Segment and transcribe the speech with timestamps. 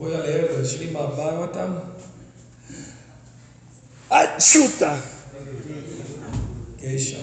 [0.00, 1.78] Voy a leer el Srimad Bhagavatam.
[6.80, 7.18] Kesha.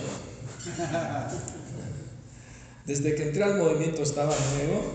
[2.86, 4.94] Desde que entré al movimiento estaba nuevo,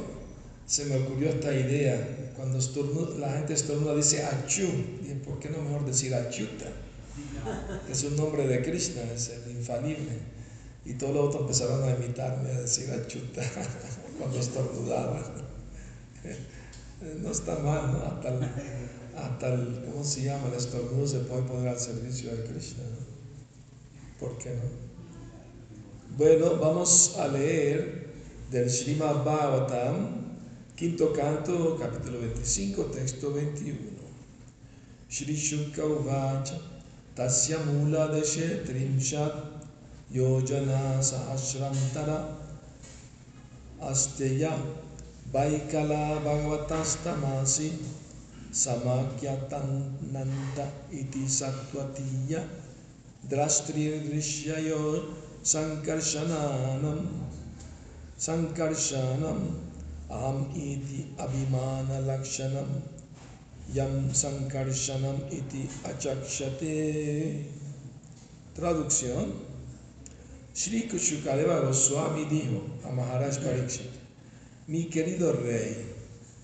[0.64, 2.30] se me ocurrió esta idea.
[2.36, 4.68] Cuando estornuda- la gente estornuda dice Achu.
[5.02, 6.66] Dije, ¿por qué no mejor decir Achyuta?
[7.84, 10.20] Que es un nombre de Krishna, es el infalible.
[10.84, 13.42] Y todos los otros empezaron a imitarme a decir Achyuta
[14.20, 15.24] cuando estornudaban.
[17.20, 18.04] No está mal, ¿no?
[18.04, 18.42] Hasta el,
[19.16, 20.48] hasta el, ¿cómo se llama?
[20.48, 22.84] El estornudo se puede poner al servicio de Krishna.
[24.20, 24.92] ¿Por qué no?
[26.16, 28.12] Bueno, vamos a leer
[28.50, 30.36] del Srimad Bhagavatam,
[30.76, 33.78] quinto canto, capítulo 25, texto 21.
[35.08, 36.58] Shri Shukka Uvacha,
[37.16, 39.34] Tasya Mula Deshe Trimshat,
[40.10, 42.38] Yojana Sahasrantara,
[43.80, 44.56] Asteya,
[45.34, 47.68] वैकला भगवतस्तमासि
[48.62, 50.58] समाख्यतन्नन्त
[51.00, 52.40] इति महाराज
[53.30, 54.80] द्रष्टृदृश्ययो
[55.52, 56.98] सङ्कर्षणानं
[58.26, 59.46] सङ्कर्षणम्
[60.16, 62.70] अहम् इति अभिमानलक्षणं
[63.76, 66.76] यं सङ्कर्षणम् इति अचक्षते
[74.68, 75.92] Mi querido rey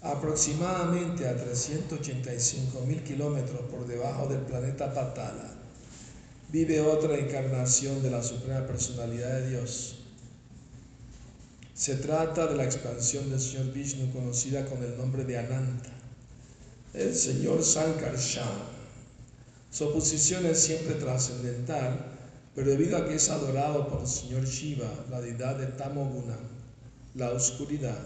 [0.03, 5.55] aproximadamente a 385 mil kilómetros por debajo del planeta Patala
[6.49, 10.01] vive otra encarnación de la Suprema Personalidad de Dios.
[11.75, 15.91] Se trata de la expansión del Señor Vishnu conocida con el nombre de Ananta,
[16.95, 18.79] el Señor Sankarshan.
[19.71, 22.17] Su posición es siempre trascendental,
[22.57, 26.37] pero debido a que es adorado por el Señor Shiva, la deidad de Tamoguna,
[27.19, 27.99] la oscuridad,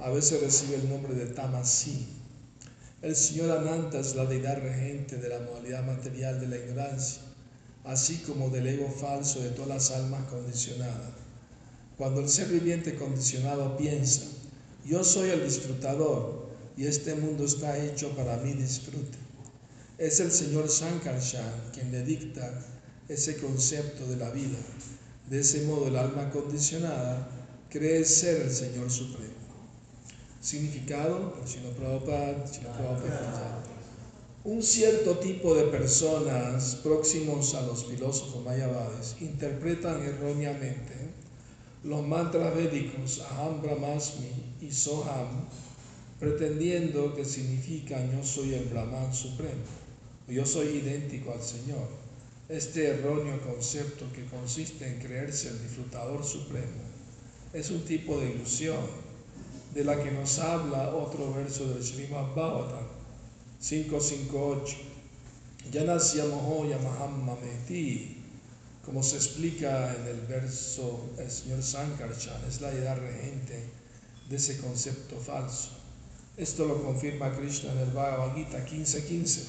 [0.00, 2.08] a veces recibe el nombre de Tamasi.
[3.02, 7.28] El Señor Ananta es la deidad regente de la modalidad material de la ignorancia
[7.88, 11.10] así como del ego falso de todas las almas condicionadas.
[11.96, 14.24] Cuando el ser viviente condicionado piensa,
[14.84, 19.18] yo soy el disfrutador y este mundo está hecho para mi disfrute,
[19.96, 22.62] es el Señor Sankarshan quien le dicta
[23.08, 24.58] ese concepto de la vida.
[25.30, 27.37] De ese modo el alma condicionada
[27.70, 29.34] cree ser el Señor Supremo.
[30.40, 33.62] Significado, Srila Prabhupada, Srila Prabhupada.
[34.44, 40.94] Un cierto tipo de personas próximos a los filósofos mayavades interpretan erróneamente
[41.84, 45.28] los mantras védicos Aham Brahmasmi y Soham,
[46.18, 49.64] pretendiendo que significan yo soy el Brahman supremo,
[50.26, 51.86] yo soy idéntico al Señor.
[52.48, 56.87] Este erróneo concepto que consiste en creerse el disfrutador supremo
[57.52, 58.80] es un tipo de ilusión
[59.74, 62.86] de la que nos habla otro verso del Srimad Bhagavatam
[63.60, 64.76] 558.
[65.72, 67.28] Yanasyamoho Yamaham
[68.84, 73.62] como se explica en el verso el señor Sankarshan, es la idea regente
[74.30, 75.70] de ese concepto falso.
[76.38, 79.44] Esto lo confirma Krishna en el Bhagavad Gita 15:15.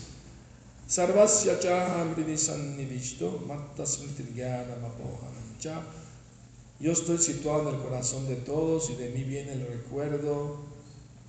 [0.88, 5.99] Sarvasya chaham nivishto mattasmritirgyanamapohanam cha.
[6.80, 10.60] Yo estoy situado en el corazón de todos y de mí viene el recuerdo,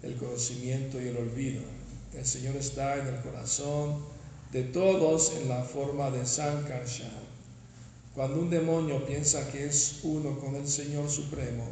[0.01, 1.63] el conocimiento y el olvido.
[2.17, 4.05] El Señor está en el corazón
[4.53, 7.11] de todos en la forma de Sankarshan.
[8.15, 11.65] Cuando un demonio piensa que es uno con el Señor Supremo,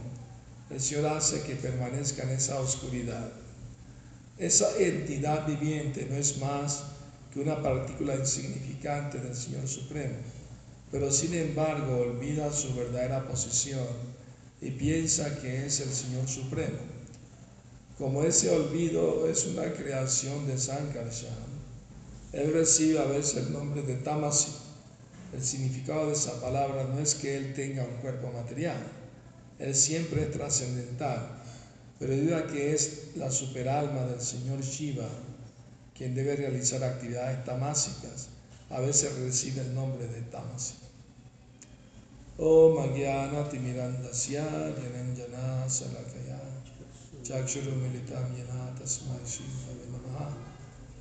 [0.70, 3.30] el Señor hace que permanezca en esa oscuridad.
[4.38, 6.82] Esa entidad viviente no es más
[7.32, 10.16] que una partícula insignificante del Señor Supremo,
[10.90, 13.86] pero sin embargo olvida su verdadera posición
[14.60, 16.78] y piensa que es el Señor Supremo.
[17.98, 21.58] Como ese olvido es una creación de Sankarshan,
[22.32, 24.52] él recibe a veces el nombre de Tamasi.
[25.32, 28.78] El significado de esa palabra no es que él tenga un cuerpo material,
[29.58, 31.42] él siempre es trascendental,
[31.98, 35.08] pero debido a que es la superalma del Señor Shiva
[35.94, 38.28] quien debe realizar actividades tamásicas,
[38.70, 40.74] a veces recibe el nombre de Tamasi.
[43.50, 44.46] Timirandasya
[44.78, 46.38] Yananjana Salakaya
[47.20, 49.44] Chakshuru Militam Yana Tasmai Shri
[49.90, 50.32] Namaha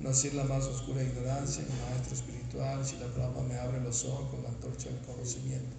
[0.00, 4.30] Nací la más oscura ignorancia, mi maestro espiritual, si la Prabhupada me abre los ojos
[4.30, 5.76] con la antorcha del conocimiento.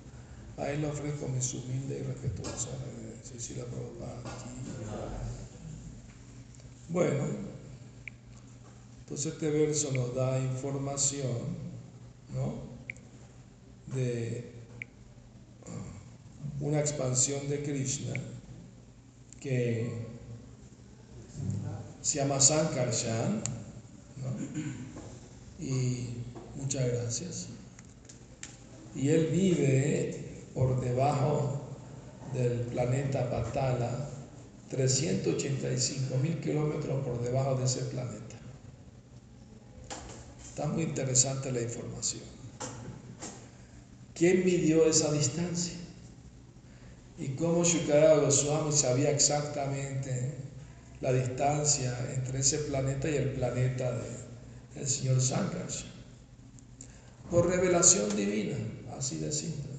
[0.57, 3.41] A él le ofrezco mis humildes y respetuosas reverencias.
[3.41, 4.49] Si la Prabhupada aquí.
[6.89, 7.23] Bueno,
[8.99, 11.57] entonces este verso nos da información,
[12.33, 12.55] ¿no?
[13.95, 14.58] De
[16.61, 18.13] una expansión de Krishna
[19.39, 20.09] que
[22.01, 23.41] se llama Sankarshan,
[25.59, 26.09] y
[26.55, 27.47] muchas gracias.
[28.95, 31.61] Y él vive por debajo
[32.33, 34.09] del planeta Patala,
[34.69, 38.35] 385 mil kilómetros por debajo de ese planeta.
[40.43, 42.23] Está muy interesante la información.
[44.13, 45.78] ¿Quién midió esa distancia?
[47.19, 50.35] Y cómo Shukadeva Goswami sabía exactamente
[51.01, 53.91] la distancia entre ese planeta y el planeta
[54.73, 55.89] del señor Sankarshan.
[57.29, 58.55] Por revelación divina,
[58.97, 59.69] así de simple.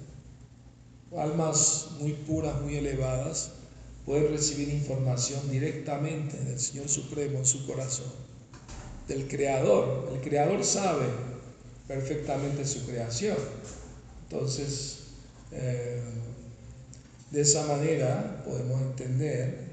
[1.17, 3.53] Almas muy puras, muy elevadas,
[4.05, 8.13] pueden recibir información directamente del Señor Supremo en su corazón,
[9.09, 10.11] del Creador.
[10.15, 11.07] El Creador sabe
[11.89, 13.37] perfectamente su creación.
[14.29, 14.99] Entonces,
[15.51, 16.01] eh,
[17.31, 19.71] de esa manera podemos entender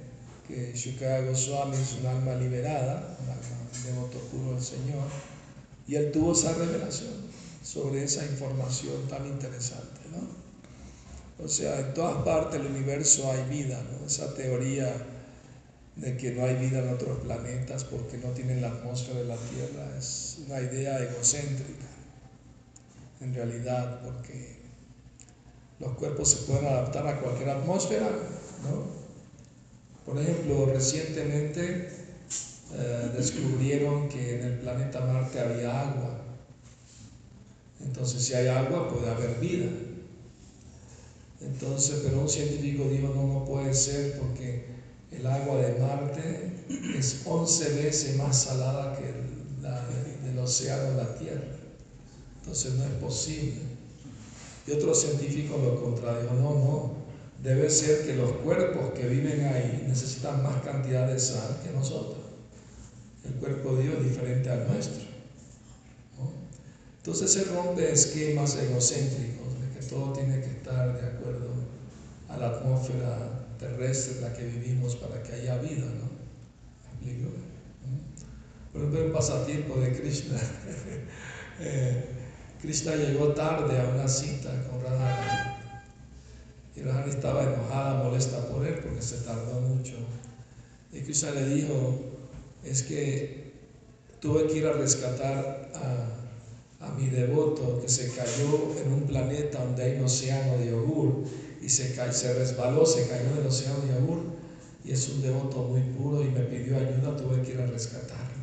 [0.48, 5.08] que Shukaya Goswami es un alma liberada, un alma devoto puro del Señor,
[5.88, 7.14] y él tuvo esa revelación
[7.64, 10.02] sobre esa información tan interesante.
[10.12, 11.44] ¿no?
[11.44, 14.06] O sea, en todas partes del universo hay vida, ¿no?
[14.06, 14.94] esa teoría
[15.96, 19.36] de que no hay vida en otros planetas porque no tienen la atmósfera de la
[19.36, 21.88] Tierra es una idea egocéntrica,
[23.20, 24.57] en realidad, porque
[25.80, 28.10] los cuerpos se pueden adaptar a cualquier atmósfera,
[28.64, 28.98] ¿no?
[30.06, 31.90] Por ejemplo, recientemente
[32.74, 36.22] eh, descubrieron que en el planeta Marte había agua.
[37.82, 39.68] Entonces, si hay agua, puede haber vida.
[41.42, 44.66] Entonces, pero un científico dijo, no, no puede ser porque
[45.12, 46.52] el agua de Marte
[46.98, 49.14] es 11 veces más salada que
[49.62, 49.86] la
[50.26, 51.48] del océano de la Tierra.
[52.40, 53.67] Entonces, no es posible.
[54.68, 56.94] Y otro científico lo contradijo, no, no,
[57.42, 62.18] debe ser que los cuerpos que viven ahí necesitan más cantidad de sal que nosotros.
[63.24, 65.08] El cuerpo de Dios es diferente al nuestro.
[66.98, 71.48] Entonces se rompe esquemas egocéntricos de que todo tiene que estar de acuerdo
[72.28, 76.10] a la atmósfera terrestre en la que vivimos para que haya vida, ¿no?
[76.84, 77.32] ¿Me explico?
[78.74, 80.38] Por ejemplo, un pasatiempo de Krishna.
[81.62, 82.17] eh,
[82.62, 85.56] Krishna llegó tarde a una cita con Radharani.
[86.76, 89.94] Y Radharani estaba enojada, molesta por él porque se tardó mucho.
[90.92, 92.00] Y Krishna le dijo,
[92.64, 93.54] es que
[94.20, 99.64] tuve que ir a rescatar a, a mi devoto que se cayó en un planeta
[99.64, 101.24] donde hay un océano de yogur
[101.62, 101.94] y se,
[102.34, 104.22] resbaló, se cayó en el océano de yogur
[104.84, 108.38] y es un devoto muy puro y me pidió ayuda, tuve que ir a rescatarlo.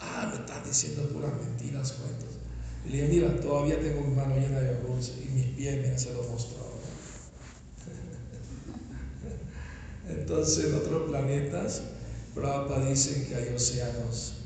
[0.00, 2.39] Ah, me estás diciendo puras mentiras, cuentos.
[2.86, 5.98] Y le dije, mira, todavía tengo mi mano llena de arroz y mis pies, mira,
[5.98, 6.70] se lo mostró.
[10.08, 11.82] Entonces, en otros planetas,
[12.34, 14.36] Prabhupada dice que hay océanos,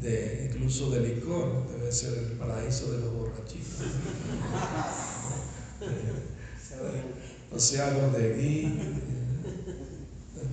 [0.00, 3.80] de, incluso de licor, debe ser el paraíso de los borrachitos.
[7.54, 8.78] océanos de gui,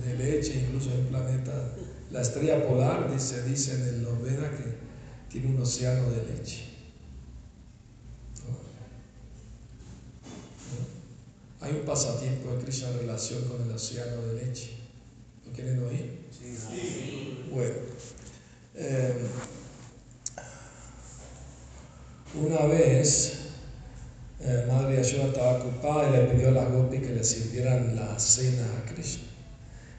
[0.04, 1.74] de leche, incluso en planeta,
[2.10, 4.76] la estrella polar, dice, dice en los Vedas que
[5.30, 6.71] tiene un océano de leche.
[11.62, 14.78] Hay un pasatiempo de Krishna en relación con el océano de leche.
[15.46, 16.18] ¿Lo quieren oír?
[16.32, 17.44] Sí.
[17.52, 17.74] Bueno.
[18.74, 19.26] Eh,
[22.34, 23.34] una vez,
[24.40, 28.18] eh, Madre Yashoda estaba ocupada y le pidió a la Gopi que le sirvieran la
[28.18, 29.28] cena a Krishna.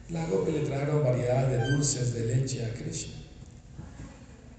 [0.09, 3.13] La Gopi le trajeron variedades de dulces de leche a Krishna.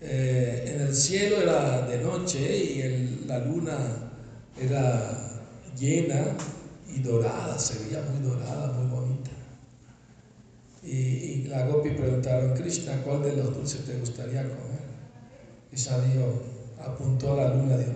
[0.00, 3.76] Eh, en el cielo era de noche y la luna
[4.58, 5.42] era
[5.78, 6.34] llena
[6.94, 9.30] y dorada, se veía muy dorada, muy bonita.
[10.82, 14.84] Y, la Gopi preguntaron, Krishna, ¿cuál de los dulces te gustaría comer?
[15.70, 16.42] Krishna dijo,
[16.78, 17.92] apuntó a la luna, dijo,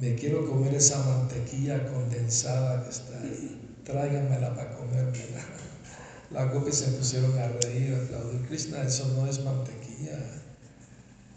[0.00, 5.44] me quiero comer esa mantequilla condensada que está ahí, tráiganmela para comérmela.
[6.30, 10.18] La Gopi se pusieron a reír, a aplaudir, Krishna, eso no es mantequilla,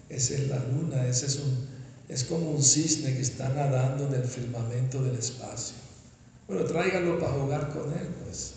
[0.09, 1.65] esa es la luna, ese es un,
[2.09, 5.77] es como un cisne que está nadando en el firmamento del espacio.
[6.51, 8.55] Bueno, tráiganlo para jugar con él, pues.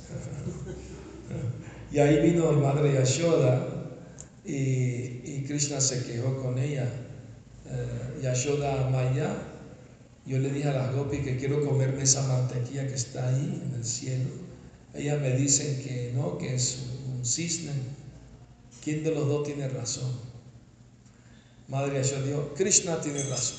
[1.93, 3.69] y ahí vino mi madre Yashoda
[4.45, 6.91] y, Krishna se quejó con ella.
[7.67, 9.37] Eh, Yashoda Maya,
[10.27, 13.77] yo le dije a la Gopi que quiero comerme esa mantequilla que está ahí en
[13.77, 14.31] el cielo.
[14.93, 17.75] Ellas me dicen que no, que es un cisne.
[18.83, 20.11] ¿Quién de los dos tiene razón?
[21.69, 23.59] Madre Yashoda dijo, Krishna tiene razón.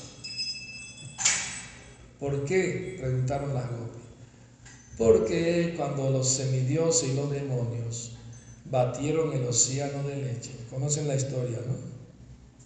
[2.20, 2.98] ¿Por qué?
[3.00, 3.95] Preguntaron las Gopi.
[4.96, 8.12] Porque cuando los semidioses y los demonios
[8.70, 10.52] batieron el océano de leche.
[10.70, 11.74] Conocen la historia, ¿no?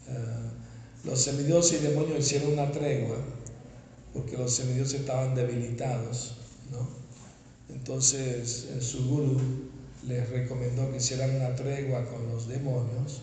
[0.09, 0.53] Ah,
[1.05, 3.17] los semidioses y demonios hicieron una tregua
[4.13, 6.37] porque los semidioses estaban debilitados,
[6.71, 6.89] ¿no?
[7.69, 9.39] Entonces su guru
[10.07, 13.23] les recomendó que hicieran una tregua con los demonios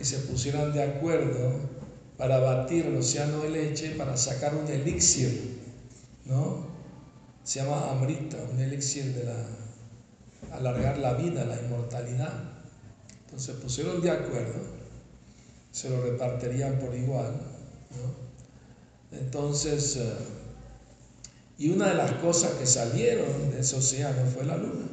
[0.00, 1.52] y se pusieran de acuerdo
[2.16, 5.58] para batir el océano de leche para sacar un elixir,
[6.24, 6.71] ¿no?
[7.44, 9.34] Se llama Amrita, un elixir de la
[10.52, 12.32] alargar la vida, la inmortalidad.
[13.24, 14.60] Entonces pusieron de acuerdo,
[15.70, 17.32] se lo repartirían por igual.
[19.10, 20.12] Entonces, eh,
[21.58, 24.86] y una de las cosas que salieron de ese océano fue la luna.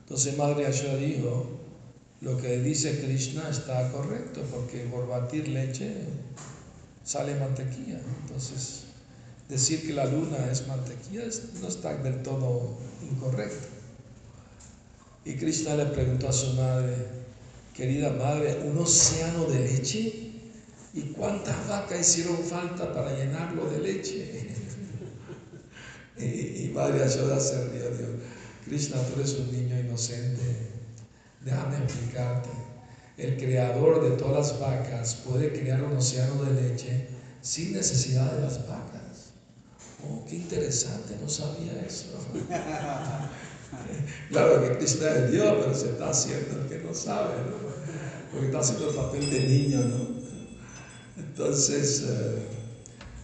[0.00, 1.60] Entonces Madre Ashoda dijo,
[2.20, 5.92] lo que dice Krishna está correcto, porque por batir leche
[7.04, 8.00] sale mantequilla.
[8.22, 8.83] Entonces,
[9.48, 11.24] decir que la luna es mantequilla
[11.60, 13.68] no está del todo incorrecto.
[15.24, 16.94] Y Krishna le preguntó a su madre,
[17.74, 20.30] querida madre, ¿un océano de leche?
[20.92, 24.48] ¿Y cuántas vacas hicieron falta para llenarlo de leche?
[26.18, 28.10] y, Madre Ashoda se rió, dijo,
[28.64, 30.70] Krishna, tú eres un niño inocente,
[31.44, 32.50] déjame explicarte.
[33.16, 37.08] El creador de todas las vacas puede crear un océano de leche
[37.40, 39.03] sin necesidad de las vacas.
[40.08, 42.06] Oh, qué interesante, no sabía eso.
[44.30, 47.56] claro que Krishna es Dios, pero se está haciendo el que no sabe, ¿no?
[48.30, 50.24] Porque está haciendo el papel de niño, ¿no?
[51.16, 52.46] Entonces, eh,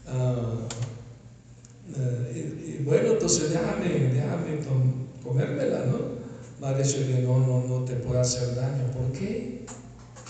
[0.08, 0.68] ah,
[1.96, 4.58] eh, bueno, entonces déjame, déjame
[5.22, 6.20] comérmela, ¿no?
[6.60, 8.90] Madre que no, no, no te puede hacer daño.
[8.92, 9.64] ¿Por qué?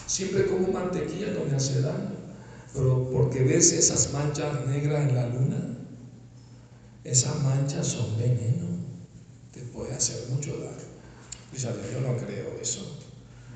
[0.06, 2.20] Siempre como mantequilla no me hace daño.
[2.72, 5.69] Pero porque ves esas manchas negras en la luna,
[7.04, 8.68] esas manchas son veneno,
[9.52, 10.90] te puede hacer mucho daño.
[11.92, 12.98] Yo no creo eso.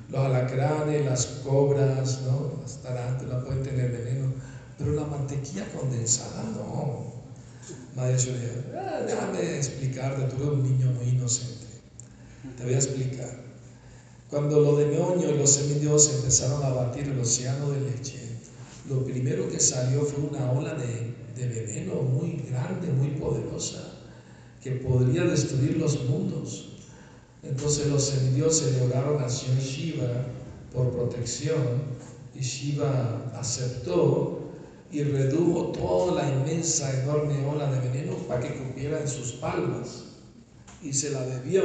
[0.08, 2.58] Los alacranes, las cobras, ¿no?
[2.60, 4.32] las tarántulas pueden tener veneno,
[4.78, 7.14] pero la mantequilla condensada no.
[7.94, 8.16] Madre
[8.76, 11.66] ah, déjame explicarte, tú eres un niño muy inocente.
[12.56, 13.44] Te voy a explicar.
[14.28, 18.18] Cuando los demonios y los semidioses empezaron a batir el océano de leche,
[18.88, 23.98] lo primero que salió fue una ola de de veneno muy grande, muy poderosa,
[24.62, 26.70] que podría destruir los mundos.
[27.42, 30.26] Entonces los semidioses le oraron a Señor Shiva
[30.72, 31.82] por protección
[32.34, 34.40] y Shiva aceptó
[34.90, 40.04] y redujo toda la inmensa, enorme ola de veneno para que cupiera en sus palmas
[40.82, 41.62] y se la bebió,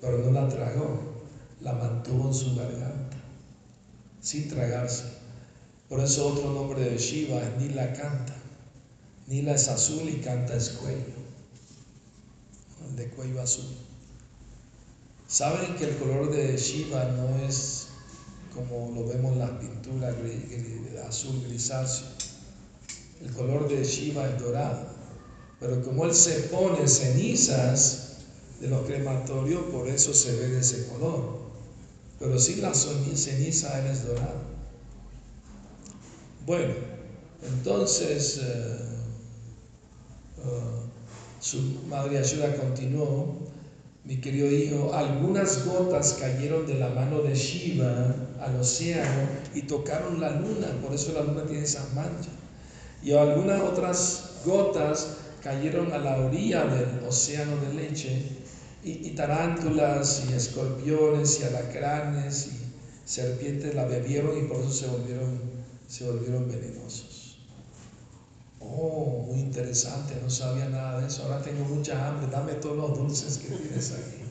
[0.00, 0.98] pero no la tragó,
[1.60, 3.16] la mantuvo en su garganta,
[4.20, 5.04] sin tragarse.
[5.88, 8.39] Por eso otro nombre de Shiva es Nilakanta.
[9.30, 11.14] Nila es azul y canta es cuello,
[12.96, 13.76] de cuello azul.
[15.28, 17.86] Saben que el color de Shiva no es
[18.52, 20.16] como lo vemos en las pinturas
[21.06, 22.08] azul grisáceo.
[23.22, 24.86] El color de Shiva es dorado.
[25.60, 28.16] Pero como él se pone cenizas
[28.60, 31.38] de los crematorios, por eso se ve de ese color.
[32.18, 34.40] Pero sin la ceniza es dorado.
[36.44, 36.74] Bueno,
[37.42, 38.89] entonces eh,
[41.40, 43.38] su madre Ayuda continuó,
[44.04, 50.20] mi querido hijo, algunas gotas cayeron de la mano de Shiva al océano y tocaron
[50.20, 52.30] la luna, por eso la luna tiene esa mancha.
[53.02, 58.22] Y algunas otras gotas cayeron a la orilla del océano de leche
[58.84, 62.70] y, y tarántulas y escorpiones y alacranes y
[63.04, 65.40] serpientes la bebieron y por eso se volvieron,
[65.88, 67.09] se volvieron venenosos.
[68.60, 71.24] Oh, muy interesante, no sabía nada de eso.
[71.24, 74.22] Ahora tengo mucha hambre, dame todos los dulces que tienes aquí.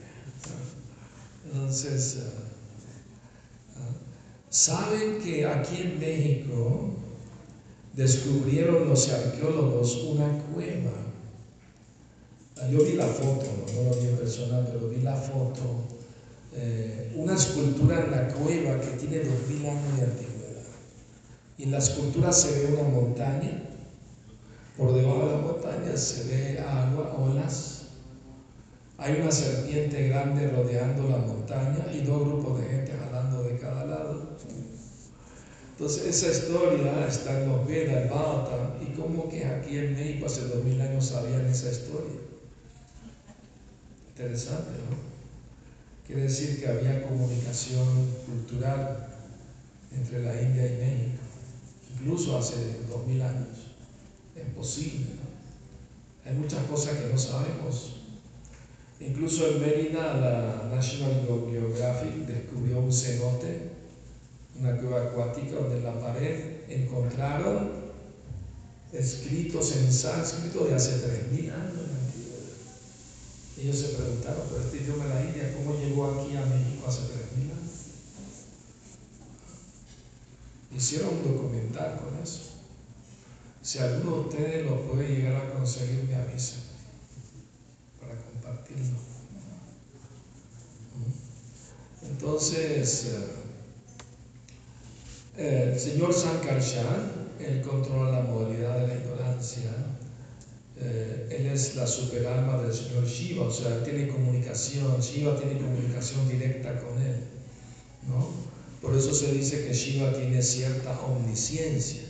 [1.45, 2.19] Entonces,
[3.75, 3.95] ah, ah,
[4.49, 6.91] saben que aquí en México
[7.93, 10.93] descubrieron los arqueólogos una cueva.
[12.61, 15.85] Ah, yo vi la foto, no, lo vi en persona, pero vi la foto.
[16.53, 20.63] Eh, una escultura en la cueva que tiene dos mil años de antigüedad.
[21.57, 23.68] Y en la escultura se ve una montaña
[24.79, 27.81] por debajo de la montaña se ve agua, olas.
[28.97, 33.85] Hay una serpiente grande rodeando la montaña y dos grupos de gente jalando de cada
[33.85, 34.37] lado.
[35.71, 40.47] Entonces esa historia está en los Vedas, el y como que aquí en México hace
[40.47, 42.19] dos mil años sabían esa historia.
[44.11, 44.95] Interesante, ¿no?
[46.07, 47.85] Quiere decir que había comunicación
[48.25, 49.07] cultural
[49.93, 51.23] entre la India y México,
[51.93, 52.55] incluso hace
[52.89, 53.58] dos mil años
[54.41, 55.07] es posible.
[56.25, 57.95] Hay muchas cosas que no sabemos.
[58.99, 63.69] Incluso en Mérida, la National Geographic descubrió un cenote,
[64.59, 67.71] una cueva acuática, donde en la pared encontraron
[68.91, 70.97] escritos en sánscrito de hace
[71.31, 71.73] 3.000 años
[73.57, 77.01] Ellos se preguntaron, pero este idioma de la India, ¿cómo llegó aquí a México hace
[77.01, 77.69] 3.000 años?
[80.75, 82.58] Hicieron un documental con eso.
[83.61, 86.55] Si alguno de ustedes lo puede llegar a conseguir, me avisa
[87.99, 88.97] para compartirlo.
[92.01, 93.15] Entonces,
[95.37, 99.71] eh, el señor Sankarshan, él controla la modalidad de la ignorancia.
[100.77, 106.29] Eh, él es la superalma del señor Shiva, o sea, tiene comunicación, Shiva tiene comunicación
[106.29, 107.25] directa con él.
[108.07, 108.29] ¿no?
[108.81, 112.08] Por eso se dice que Shiva tiene cierta omnisciencia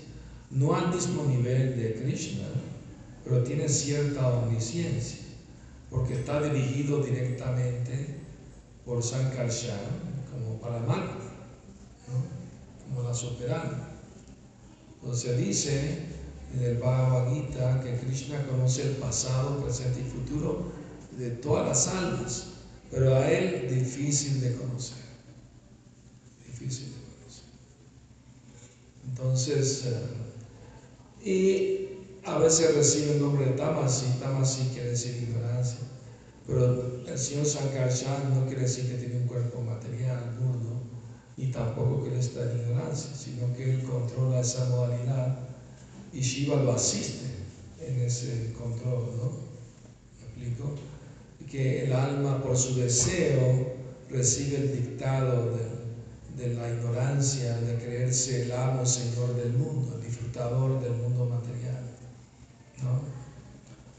[0.52, 2.48] no al mismo nivel de Krishna,
[3.24, 5.20] pero tiene cierta omnisciencia,
[5.90, 8.16] porque está dirigido directamente
[8.86, 9.78] por Sankarshan
[10.32, 11.18] como Paramatma,
[12.88, 13.90] como la soberana.
[14.96, 16.00] Entonces dice
[16.56, 20.72] en el Bhagavad Gita que Krishna conoce el pasado, presente y futuro
[21.18, 22.48] de todas las almas,
[22.90, 24.98] pero a él difícil de conocer.
[26.48, 27.44] Difícil de conocer.
[29.08, 30.29] Entonces, eh,
[31.24, 31.90] y
[32.24, 35.80] a veces recibe el nombre de Tamasi, Tamasi quiere decir ignorancia,
[36.46, 40.82] pero el señor Sankarshan no quiere decir que tiene un cuerpo material, burdo,
[41.38, 45.40] ni tampoco que él está en ignorancia, sino que él controla esa modalidad
[46.12, 47.26] y Shiva lo asiste
[47.82, 49.32] en ese control, ¿no?
[50.20, 50.76] ¿Me explico?
[51.50, 53.74] Que el alma por su deseo
[54.10, 60.00] recibe el dictado de, de la ignorancia, de creerse el amo, señor del mundo,
[60.48, 61.84] del mundo material.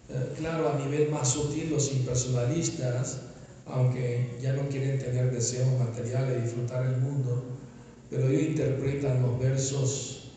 [0.09, 3.19] Eh, claro, a nivel más sutil, los impersonalistas,
[3.67, 7.45] aunque ya no quieren tener deseos materiales y disfrutar el mundo,
[8.09, 10.33] pero ellos interpretan los versos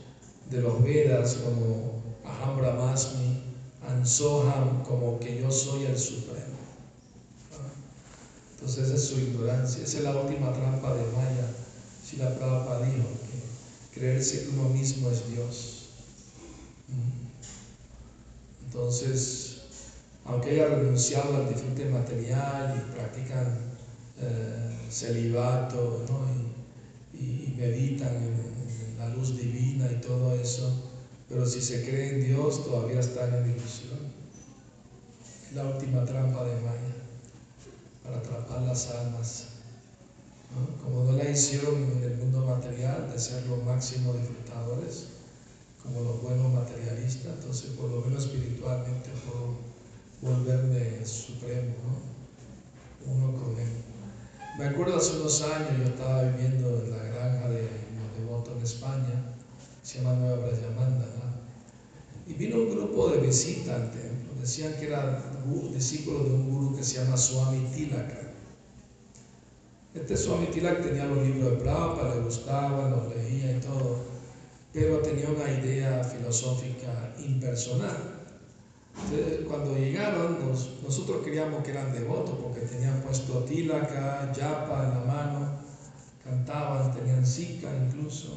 [0.51, 3.41] de los Vedas como Aham Brahmasmi,
[3.87, 6.53] Ansoham, como que yo soy el Supremo.
[8.55, 11.47] Entonces esa es su ignorancia, esa es la última trampa de Maya.
[12.05, 15.72] Si la Prabhupada dijo que creerse que uno mismo es Dios.
[18.65, 19.61] Entonces,
[20.25, 23.57] aunque haya renunciado al disfrute material y practican
[24.19, 26.05] eh, celibato
[27.13, 30.91] y, meditan en, la luz divina y todo eso,
[31.27, 33.99] pero si se cree en Dios todavía están en ilusión.
[35.45, 36.95] Es la última trampa de Maya
[38.03, 39.45] para atrapar las almas.
[40.81, 45.07] Como no la hicieron en el mundo material de ser los máximos disfrutadores,
[45.83, 49.57] como los buenos materialistas, entonces por lo menos espiritualmente puedo
[50.21, 53.11] volverme supremo, ¿no?
[53.13, 53.83] uno con él.
[54.57, 58.63] Me acuerdo hace unos años, yo estaba viviendo en la granja de los devotos en
[58.63, 59.35] España,
[59.81, 62.31] se llama Nueva Brayamanda, ¿no?
[62.31, 64.01] y vino un grupo de visitantes,
[64.39, 65.21] decían que eran
[65.73, 68.31] discípulos de un gurú que se llama Swami Tilaka.
[69.93, 74.12] Este Swami Tilak tenía los libros de Prabhupada, le gustaban, los leía y todo
[74.73, 78.23] pero tenía una idea filosófica impersonal.
[78.95, 80.37] Entonces, cuando llegaron,
[80.83, 85.59] nosotros creíamos que eran devotos porque tenían puesto tilaka, yapa en la mano,
[86.23, 88.33] cantaban, tenían zika incluso.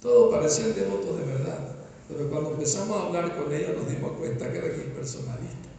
[0.00, 1.76] Todo parecían devotos de verdad.
[2.08, 5.72] Pero cuando empezamos a hablar con ellos nos dimos cuenta que eran impersonalistas.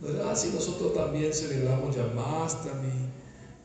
[0.00, 3.10] Nos ah, sí, nosotros también celebramos Yamastami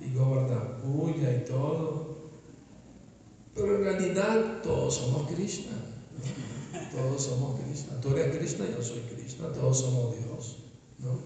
[0.01, 2.04] y Govardhan Puya y todo.
[3.55, 5.71] Pero en realidad todos somos Krishna.
[6.91, 7.99] Todos somos Krishna.
[8.01, 10.57] Tú eres Krishna, yo soy Krishna, todos somos Dios.
[10.99, 11.19] ¿no?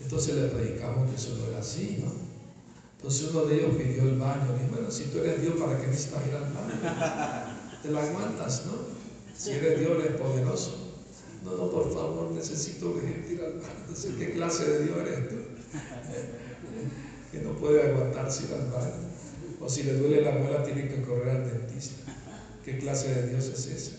[0.00, 2.12] Entonces le predicamos que eso no era así, ¿no?
[2.96, 4.56] Entonces uno de ellos pidió el baño.
[4.64, 6.74] Y bueno, si tú eres Dios, ¿para qué necesitas ir al baño?
[7.82, 8.72] Te la aguantas, ¿no?
[9.36, 10.76] Si eres Dios, eres poderoso.
[11.44, 12.96] No, no, por favor, necesito
[13.30, 13.74] ir al baño.
[13.80, 15.36] Entonces, ¿qué clase de Dios eres tú?
[17.30, 19.07] que no puede aguantarse ir al baño.
[19.60, 22.12] O si le duele la muela, tiene que correr al dentista.
[22.64, 23.92] ¿Qué clase de Dios es ese?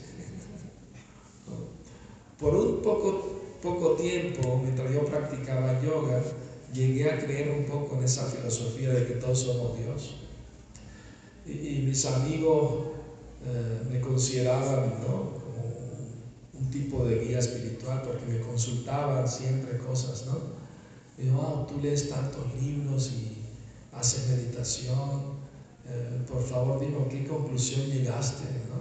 [2.37, 6.23] Por un poco, poco tiempo, mientras yo practicaba yoga,
[6.73, 10.15] llegué a creer un poco en esa filosofía de que todos somos Dios.
[11.45, 12.85] Y, mis amigos
[13.45, 15.39] eh, me consideraban como
[16.53, 20.59] un tipo de guía espiritual porque me consultaban siempre cosas, ¿no?
[21.17, 21.27] Y
[21.67, 23.39] tú lees tantos libros y
[23.91, 25.38] haces meditación
[25.89, 28.79] eh, por favor dime qué conclusión llegaste, ¿no?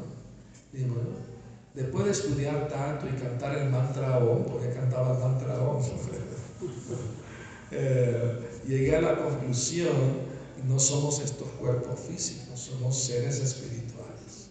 [1.74, 5.82] después de estudiar tanto y cantar el mantra porque cantaba el mantra OM,
[7.70, 10.28] eh, llegué a la conclusión
[10.66, 14.50] no somos estos cuerpos físicos, somos seres espirituales.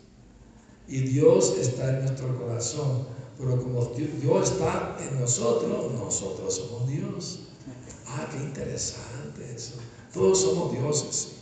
[0.87, 7.39] Y Dios está en nuestro corazón, pero como Dios está en nosotros, nosotros somos Dios.
[8.05, 9.75] Ah, qué interesante eso.
[10.13, 11.33] Todos somos dioses.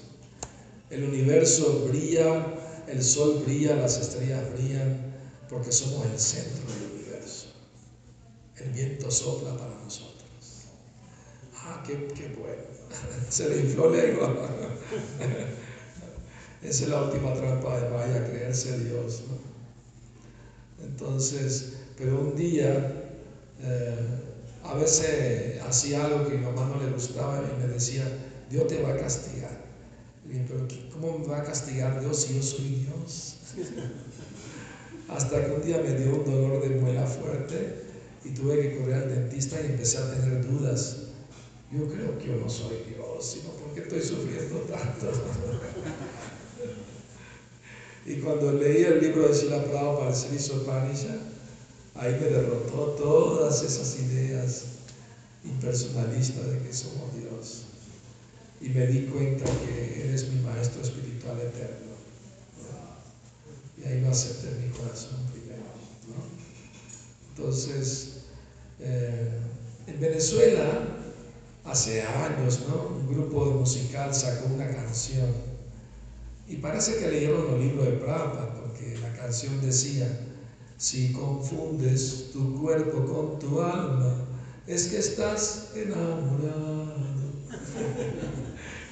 [0.89, 2.45] El universo brilla,
[2.87, 5.13] el sol brilla, las estrellas brillan,
[5.49, 7.47] porque somos el centro del universo.
[8.57, 10.15] El viento sopla para nosotros.
[11.55, 12.63] Ah, qué, qué bueno.
[13.29, 14.33] Se le infló lengua.
[16.61, 19.23] Esa es la última trampa de vaya, creerse Dios.
[20.81, 23.11] Entonces, pero un día,
[23.61, 23.95] eh,
[24.63, 28.03] a veces hacía algo que mi mamá no le gustaba y me decía,
[28.49, 29.64] Dios te va a castigar.
[30.27, 33.38] Pero ¿cómo me va a castigar Dios si yo soy Dios?
[35.07, 37.83] Hasta que un día me dio un dolor de muela fuerte
[38.23, 40.97] y tuve que correr al dentista y empecé a tener dudas.
[41.71, 45.11] Yo creo que yo no soy Dios, sino porque estoy sufriendo tanto.
[48.05, 51.17] y cuando leí el libro de Sila Prabhupada, el Sri Panisha,
[51.95, 54.65] ahí me derrotó todas esas ideas
[55.43, 57.24] impersonalistas de que somos Dios.
[58.65, 61.93] Y me di cuenta que eres mi maestro espiritual eterno.
[63.78, 65.62] Y ahí lo acepté en mi corazón primero.
[67.30, 68.23] Entonces,
[68.80, 69.39] eh,
[69.86, 70.65] en Venezuela,
[71.63, 72.97] hace años, ¿no?
[72.97, 75.32] un grupo musical sacó una canción.
[76.47, 80.08] Y parece que leyeron los libros de Prabhupada, porque la canción decía,
[80.78, 84.25] si confundes tu cuerpo con tu alma,
[84.65, 86.95] es que estás enamorado.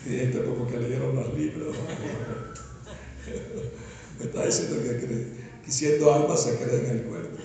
[0.05, 1.75] Y esto como que leyeron los libros.
[4.19, 5.27] Me está diciendo que,
[5.63, 7.37] que siendo alma se cree en el cuerpo.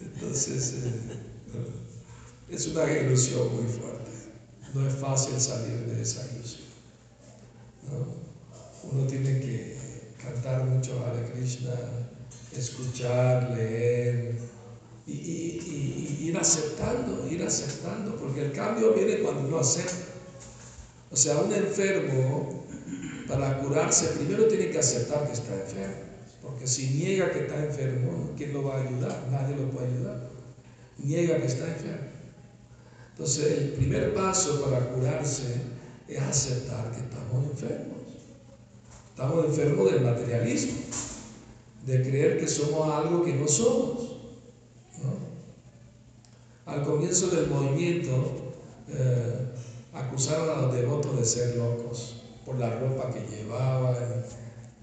[0.00, 0.92] Entonces, eh,
[2.50, 4.10] es una ilusión muy fuerte.
[4.74, 6.68] No es fácil salir de esa ilusión.
[8.82, 9.76] Uno tiene que
[10.22, 11.74] cantar mucho Hare Krishna,
[12.56, 14.36] escuchar, leer
[15.06, 20.09] y, ir aceptando, ir aceptando, porque el cambio viene cuando uno acepta.
[21.10, 22.66] O sea, un enfermo
[23.26, 26.04] para curarse primero tiene que aceptar que está enfermo,
[26.40, 29.26] porque si niega que está enfermo, ¿quién lo va a ayudar?
[29.30, 30.30] Nadie lo puede ayudar.
[30.98, 32.10] Niega que está enfermo.
[33.10, 35.60] Entonces, el primer paso para curarse
[36.08, 37.98] es aceptar que estamos enfermos.
[39.10, 40.78] Estamos enfermos del materialismo
[41.86, 44.16] de creer que somos algo que no somos.
[46.66, 48.54] Al comienzo del movimiento
[48.88, 49.49] eh,
[49.92, 53.96] acusaron a los devotos de ser locos por la ropa que llevaban,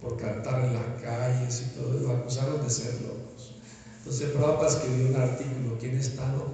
[0.01, 3.55] por cantar en las calles y todo, lo acusaron de ser locos.
[3.99, 6.53] Entonces Prabhupada escribió un artículo, ¿quién está loco?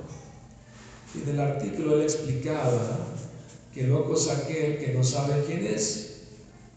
[1.15, 2.97] Y en el artículo él explicaba
[3.73, 6.13] que loco es aquel que no sabe quién es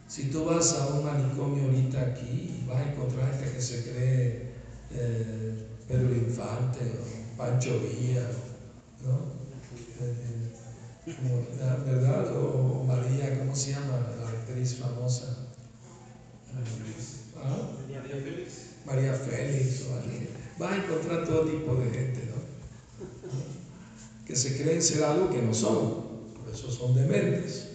[0.09, 4.53] si tú vas a un manicomio ahorita aquí, vas a encontrar gente que se cree
[4.93, 8.23] eh, Pedro Infante o Pancho Villa,
[9.05, 9.35] ¿no?
[10.01, 10.36] Eh,
[11.07, 12.37] ¿Verdad?
[12.37, 14.13] O María, ¿cómo se llama?
[14.21, 15.37] La actriz famosa.
[17.37, 17.69] ¿Ah?
[17.83, 18.53] María Félix.
[18.85, 20.29] María Félix o alguien.
[20.59, 22.37] Vas a encontrar todo tipo de gente, ¿no?
[24.27, 26.07] Que se creen ser algo que no son.
[26.35, 27.69] Por eso son dementes.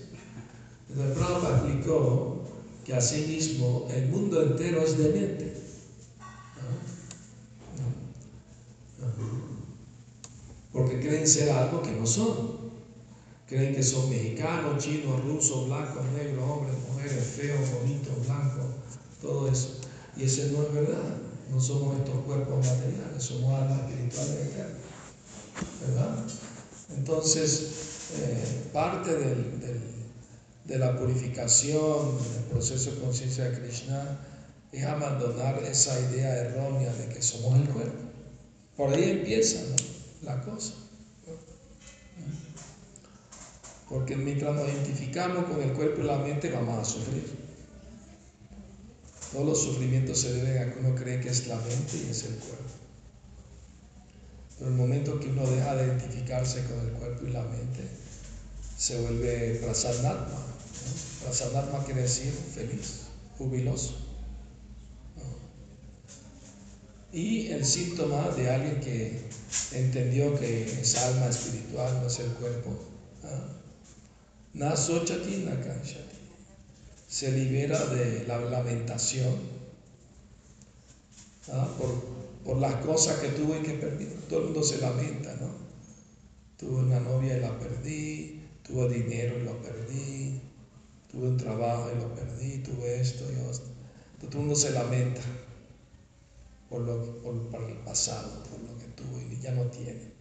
[0.90, 2.44] Entonces Prabhupada explicó
[2.84, 5.54] que así mismo el mundo entero es demente.
[10.74, 12.61] Porque creen ser algo que no son.
[13.52, 18.66] Creen que son mexicanos, chinos, rusos, blancos, negros, hombres, mujeres, feos, bonitos, blancos,
[19.22, 19.82] todo eso.
[20.16, 21.18] Y eso no es verdad.
[21.50, 24.78] No somos estos cuerpos materiales, somos almas espirituales eternas.
[25.86, 26.26] ¿Verdad?
[26.96, 27.72] Entonces,
[28.22, 29.52] eh, parte del
[30.72, 34.20] de la purificación, del proceso de conciencia de Krishna,
[34.72, 38.04] es abandonar esa idea errónea de que somos el cuerpo.
[38.78, 39.60] Por ahí empieza
[40.22, 40.74] la cosa.
[43.92, 47.26] Porque mientras nos identificamos con el cuerpo y la mente, vamos a sufrir.
[49.34, 52.24] Todos los sufrimientos se deben a que uno cree que es la mente y es
[52.24, 52.72] el cuerpo.
[54.58, 57.84] Pero el momento que uno deja de identificarse con el cuerpo y la mente,
[58.78, 60.40] se vuelve prasanatma,
[61.24, 63.96] Prasanatma quiere decir feliz, jubiloso.
[67.12, 69.22] Y el síntoma de alguien que
[69.74, 72.91] entendió que es alma espiritual, no es el cuerpo.
[77.08, 79.36] Se libera de la lamentación
[81.78, 82.04] por,
[82.44, 84.08] por las cosas que tuvo y que perdió.
[84.30, 85.50] Todo el mundo se lamenta, ¿no?
[86.58, 90.42] Tuve una novia y la perdí, tuve dinero y lo perdí,
[91.12, 93.68] tuve un trabajo y lo perdí, tuve esto y esto.
[94.20, 95.22] Todo el mundo se lamenta
[96.70, 100.12] por, lo, por, el pasado, por lo que tuvo y ya no tiene.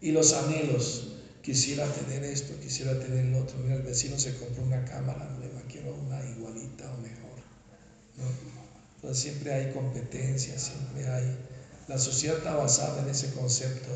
[0.00, 3.58] Y los anhelos, quisiera tener esto, quisiera tener lo otro.
[3.58, 7.22] Mira, el vecino se compró una cámara nueva, quiero una igualita o mejor.
[8.96, 11.36] Entonces siempre hay competencia, siempre hay...
[11.88, 13.90] La sociedad está basada en ese concepto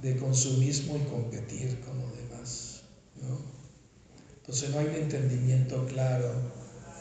[0.00, 2.82] de consumismo y competir con los demás.
[3.20, 3.38] ¿no?
[4.36, 6.32] Entonces no hay un entendimiento claro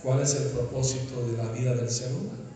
[0.03, 2.49] cuál es el propósito de la vida del ser humano.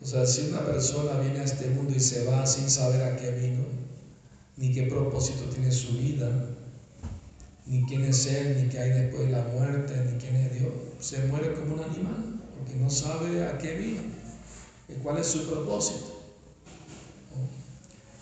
[0.00, 3.16] O sea, si una persona viene a este mundo y se va sin saber a
[3.16, 3.77] qué vino,
[4.58, 6.28] ni qué propósito tiene su vida,
[7.66, 10.72] ni quién es Él, ni qué hay después de la muerte, ni quién es Dios,
[10.98, 14.02] se muere como un animal, porque no sabe a qué vino,
[14.88, 16.18] y cuál es su propósito.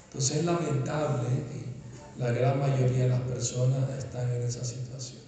[0.07, 5.23] Entonces es lamentable que la gran mayoría de las personas están en esa situación.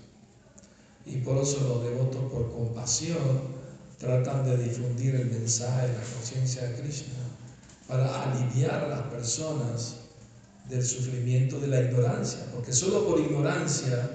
[1.06, 3.58] Y por eso los devotos por compasión
[3.98, 7.14] tratan de difundir el mensaje de la conciencia de Krishna
[7.86, 10.07] para aliviar a las personas
[10.68, 14.10] del sufrimiento de la ignorancia, porque solo por ignorancia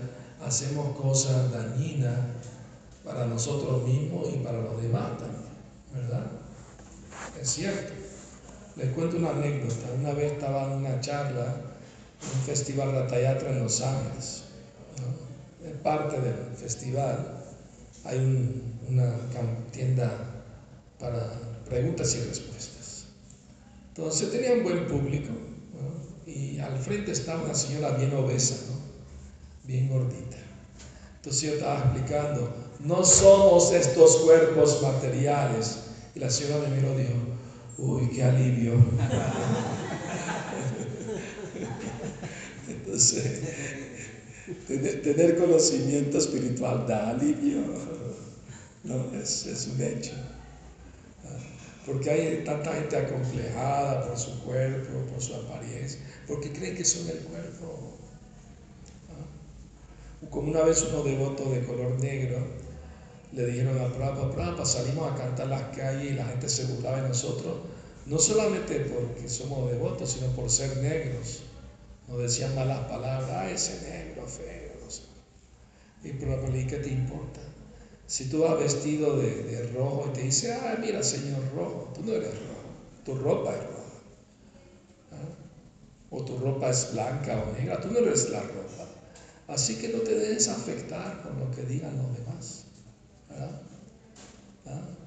[0.45, 2.17] hacemos cosas dañinas
[3.03, 5.43] para nosotros mismos y para los demás también,
[5.93, 6.25] ¿verdad?
[7.41, 7.93] Es cierto.
[8.75, 9.87] Les cuento una anécdota.
[9.99, 11.45] Una vez estaba en una charla
[12.21, 14.43] en un festival de Ratayatra en Los Ángeles.
[15.63, 17.43] En parte del festival
[18.05, 19.13] hay una
[19.71, 20.11] tienda
[20.99, 21.33] para
[21.69, 23.05] preguntas y respuestas.
[23.89, 25.31] Entonces tenía un buen público
[26.25, 28.55] y al frente estaba una señora bien obesa,
[29.63, 30.37] bien gordita.
[31.17, 35.79] Entonces yo estaba explicando, no somos estos cuerpos materiales.
[36.15, 37.15] Y la señora me miró y dijo,
[37.77, 38.73] Uy, qué alivio.
[42.67, 43.41] Entonces,
[44.67, 47.61] tener, conocimiento espiritual da alivio.
[48.83, 50.13] No, es, es un hecho.
[51.85, 57.09] Porque hay tanta gente acomplejada por su cuerpo, por su apariencia, porque creen que son
[57.09, 57.97] el cuerpo.
[60.29, 62.39] Como una vez uno devoto de color negro
[63.33, 67.01] le dijeron a Prabhupada, Prabhupada, salimos a cantar las calles y la gente se burlaba
[67.01, 67.57] de nosotros,
[68.05, 71.43] no solamente porque somos devotos, sino por ser negros.
[72.07, 74.63] Nos decían malas palabras, ah, ese negro feo.
[76.03, 77.39] Y Prabhupada ¿qué te importa?
[78.07, 82.13] Si tú vas vestido de, rojo y te dice, ah, mira, señor rojo, tú no
[82.13, 82.69] eres rojo,
[83.05, 83.83] tu ropa es roja.
[86.09, 88.87] O tu ropa es blanca o negra, tú no eres la ropa.
[89.47, 92.65] Así que no te dejes afectar con lo que digan los demás.
[93.31, 93.63] ¿Ah?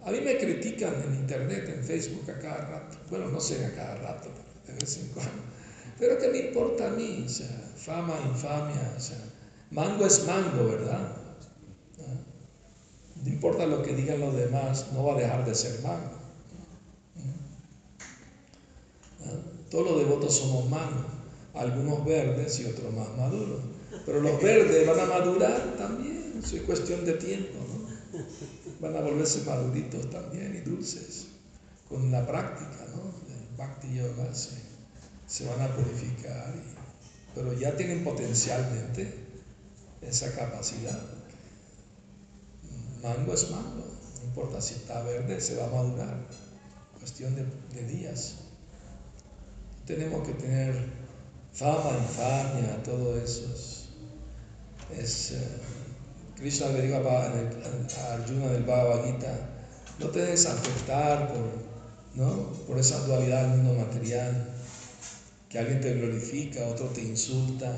[0.04, 2.96] A mí me critican en internet, en Facebook a cada rato.
[3.10, 4.28] Bueno, no sé a cada rato,
[4.66, 5.42] de vez en cuando.
[5.98, 7.26] Pero ¿qué me importa a mí?
[7.76, 9.18] Fama, infamia, o sea,
[9.70, 11.16] mango es mango, ¿verdad?
[12.00, 12.25] ¿Ah?
[13.26, 16.16] No importa lo que digan los demás, no va a dejar de ser mango.
[19.24, 19.30] ¿Ah?
[19.70, 21.04] Todos los devotos somos mangos,
[21.54, 23.60] algunos verdes y otros más maduros.
[24.06, 27.58] Pero los verdes van a madurar también, es cuestión de tiempo
[28.80, 31.26] van a volverse maduritos también y dulces
[31.88, 33.02] con la práctica ¿no?
[33.28, 36.54] del Bhakti Yoga se, van a purificar,
[37.34, 39.12] pero ya tienen potencialmente
[40.02, 41.15] esa capacidad.
[43.02, 43.84] Mango es mango,
[44.18, 46.16] no importa si está verde, se va a madurar,
[46.98, 48.36] cuestión de, días.
[49.86, 50.74] Tenemos que tener
[51.52, 53.44] fama, infamia, todo eso.
[54.96, 55.48] Es, eh,
[56.36, 59.50] Krishna le dijo a, Arjuna del Bhagavad Gita,
[59.98, 61.44] no te dejes afectar por,
[62.14, 62.52] ¿no?
[62.66, 64.48] por esa dualidad del mundo material,
[65.48, 67.74] que alguien te glorifica, otro te insulta,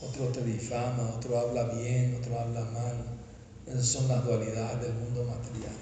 [0.00, 3.21] otro te difama, otro habla bien, otro habla mal.
[3.66, 5.74] Esas son las dualidades del mundo material.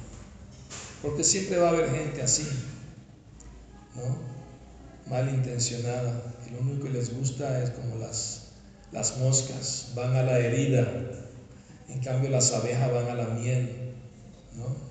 [1.03, 2.47] Porque siempre va a haber gente así,
[3.97, 4.31] ¿no?
[5.11, 8.53] malintencionada, y lo único que les gusta es como las,
[8.93, 10.87] las moscas, van a la herida
[11.93, 13.95] en cambio las abejas van a la miel,
[14.57, 14.91] ¿no?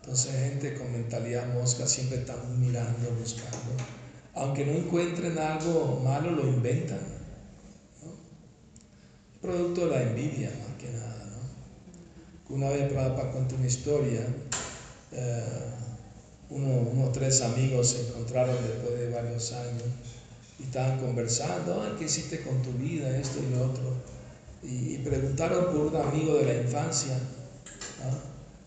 [0.00, 3.72] Entonces gente con mentalidad mosca siempre están mirando, buscando.
[4.34, 6.98] Aunque no encuentren algo malo, lo inventan.
[9.44, 9.52] ¿No?
[9.52, 11.24] Producto de la envidia, más que nada.
[11.26, 12.54] ¿no?
[12.54, 14.26] Una vez para contar una historia,
[15.12, 15.74] eh,
[16.50, 19.84] unos tres amigos se encontraron después de varios años
[20.58, 23.16] y estaban conversando, ¿qué hiciste con tu vida?
[23.18, 24.14] Esto y lo otro
[24.66, 27.18] y, preguntaron por un amigo de la infancia,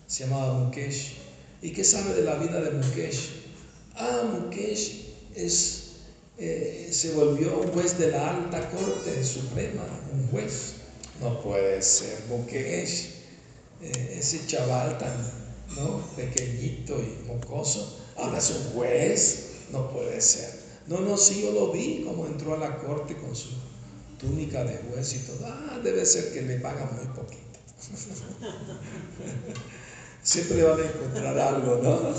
[0.05, 1.17] se llamaba Mukesh.
[1.61, 3.31] ¿Y qué sabe de la vida de Mukesh?
[3.95, 5.86] Ah, Mukesh es
[6.39, 10.73] eh, se volvió un juez de la alta corte suprema, un juez.
[11.19, 13.09] No puede ser, porque es
[13.81, 15.15] eh, ese chaval tan
[15.75, 15.99] ¿no?
[16.15, 20.67] pequeñito y mocoso, ahora es un juez, no puede ser.
[20.87, 23.49] No, no, sí, yo lo vi como entró a la corte con su
[24.19, 25.39] túnica de juez y todo.
[25.45, 27.41] Ah, debe ser que le pagan muy poquito.
[30.23, 32.13] Siempre van a encontrar algo, ¿no?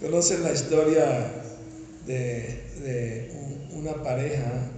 [0.00, 1.45] Conocen la historia
[2.06, 4.70] de, una pareja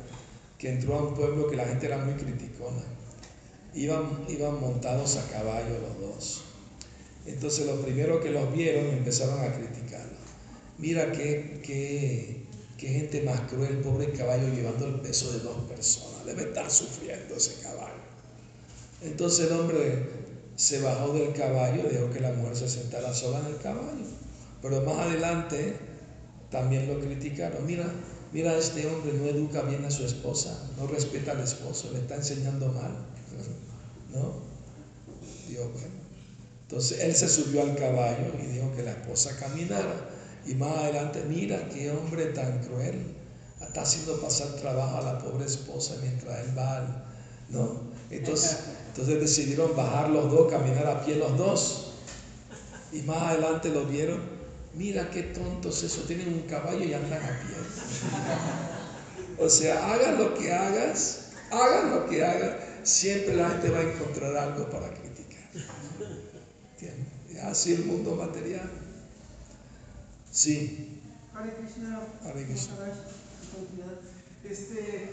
[0.58, 2.82] que entró a un pueblo que la gente era muy criticona.
[3.74, 6.44] Iban, iban montados a caballo los dos.
[7.26, 10.16] Entonces los primeros que los vieron empezaron a criticarlo.
[10.78, 16.24] Mira qué, qué, qué gente más cruel, pobre caballo llevando el peso de dos personas.
[16.24, 18.02] Debe estar sufriendo ese caballo.
[19.02, 20.08] Entonces el hombre
[20.56, 24.06] se bajó del caballo dejó que la mujer se sentara sola en el caballo.
[24.60, 25.76] Pero más adelante
[26.50, 27.66] también lo criticaron.
[27.66, 27.86] Mira,
[28.32, 32.16] mira, este hombre no educa bien a su esposa, no respeta al esposo, le está
[32.16, 32.92] enseñando mal.
[34.12, 34.34] ¿No?
[35.48, 35.98] Dios, bueno.
[36.62, 40.10] Entonces él se subió al caballo y dijo que la esposa caminara.
[40.46, 43.14] Y más adelante, mira qué hombre tan cruel.
[43.60, 47.06] Está haciendo pasar trabajo a la pobre esposa mientras él va,
[47.50, 47.80] ¿no?
[48.10, 48.58] Entonces,
[48.88, 51.92] entonces decidieron bajar los dos, caminar a pie los dos.
[52.92, 54.37] Y más adelante lo vieron.
[54.78, 57.56] Mira qué tontos eso, tienen un caballo y andan a pie.
[59.36, 63.82] O sea, hagan lo que hagas, hagan lo que hagas, siempre la gente va a
[63.82, 65.50] encontrar algo para criticar.
[66.72, 67.42] ¿Entiendes?
[67.42, 68.70] Así el mundo material.
[70.30, 71.00] Sí.
[71.34, 72.00] Hare Krishna.
[72.24, 72.74] Hare Krishna.
[74.44, 75.10] Este,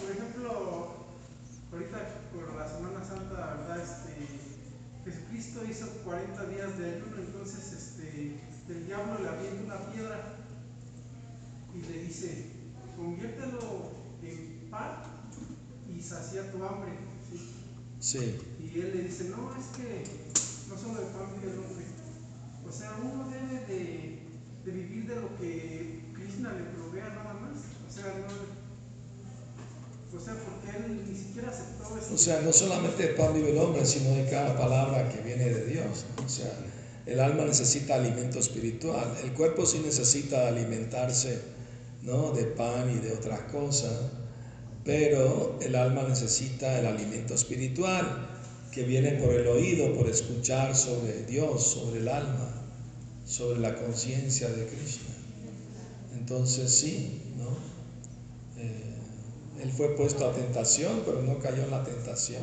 [0.00, 0.94] por ejemplo,
[1.72, 1.98] ahorita
[2.32, 3.82] por la Semana Santa, ¿verdad?
[3.82, 4.14] Este,
[5.04, 8.36] Jesucristo hizo 40 días de ayuno, entonces este,
[8.70, 10.36] el diablo le avienta una piedra
[11.74, 12.46] y le dice,
[12.96, 15.02] conviértelo en pan
[15.88, 16.92] y sacia tu hambre.
[17.98, 18.38] ¿sí?
[18.58, 20.04] Y él le dice, no, es que
[20.68, 21.84] no solo el pan vive el hombre.
[22.68, 24.18] O sea, uno debe de,
[24.64, 27.58] de, vivir de lo que Krishna le provea nada más.
[27.88, 28.60] O sea, no,
[30.16, 32.14] o sea, porque él ni siquiera aceptó eso.
[32.14, 35.44] O sea, no solamente de pan vive el hombre, sino de cada palabra que viene
[35.44, 36.04] de Dios.
[36.24, 36.52] O sea,
[37.06, 39.16] el alma necesita alimento espiritual.
[39.22, 41.40] El cuerpo sí necesita alimentarse
[42.02, 42.32] ¿no?
[42.32, 43.92] de pan y de otras cosas,
[44.84, 48.28] pero el alma necesita el alimento espiritual
[48.70, 52.50] que viene por el oído, por escuchar sobre Dios, sobre el alma,
[53.26, 55.14] sobre la conciencia de Krishna.
[56.16, 57.48] Entonces sí, ¿no?
[58.62, 58.94] Eh,
[59.62, 62.42] él fue puesto a tentación, pero no cayó en la tentación.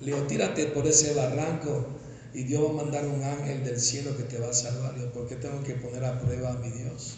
[0.00, 1.86] Le dijo, tírate por ese barranco
[2.34, 4.94] y Dios va a mandar un ángel del cielo que te va a salvar.
[5.12, 7.14] ¿por qué tengo que poner a prueba a mi Dios?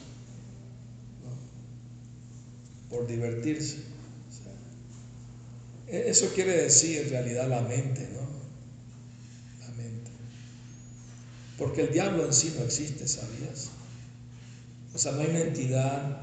[2.91, 3.79] Por divertirse.
[5.89, 8.29] E-, eso quiere decir en realidad la mente, ¿no?
[9.67, 10.11] La mente.
[11.57, 13.71] Porque el diablo en sí no existe, ¿sabías?
[14.95, 16.21] O sea, no hay una entidad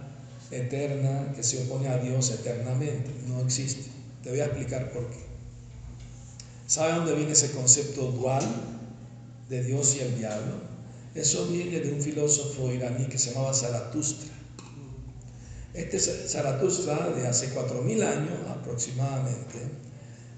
[0.52, 3.10] eterna que se opone a Dios eternamente.
[3.28, 3.90] No existe.
[4.22, 5.24] Te voy a explicar por qué.
[6.68, 8.73] ¿Sabe dónde viene ese concepto dual
[9.54, 10.56] de Dios y el diablo?
[11.14, 14.34] Eso viene de un filósofo iraní que se llamaba Zaratustra.
[15.76, 19.60] Este Zaratustra, de hace cuatro mil años aproximadamente,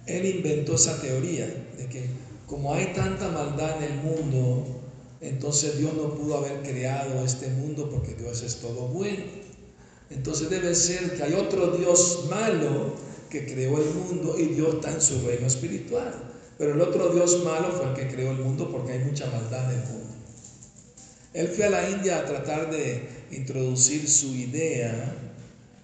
[0.06, 1.46] él inventó esa teoría
[1.78, 2.10] de que
[2.46, 4.82] como hay tanta maldad en el mundo,
[5.22, 9.24] entonces Dios no pudo haber creado este mundo porque Dios es todo bueno.
[10.10, 12.94] Entonces debe ser que hay otro Dios malo
[13.30, 16.35] que creó el mundo y Dios está en su reino espiritual.
[16.58, 19.72] Pero el otro Dios malo fue el que creó el mundo porque hay mucha maldad
[19.74, 20.16] en el mundo.
[21.34, 25.16] Él fue a la India a tratar de introducir su idea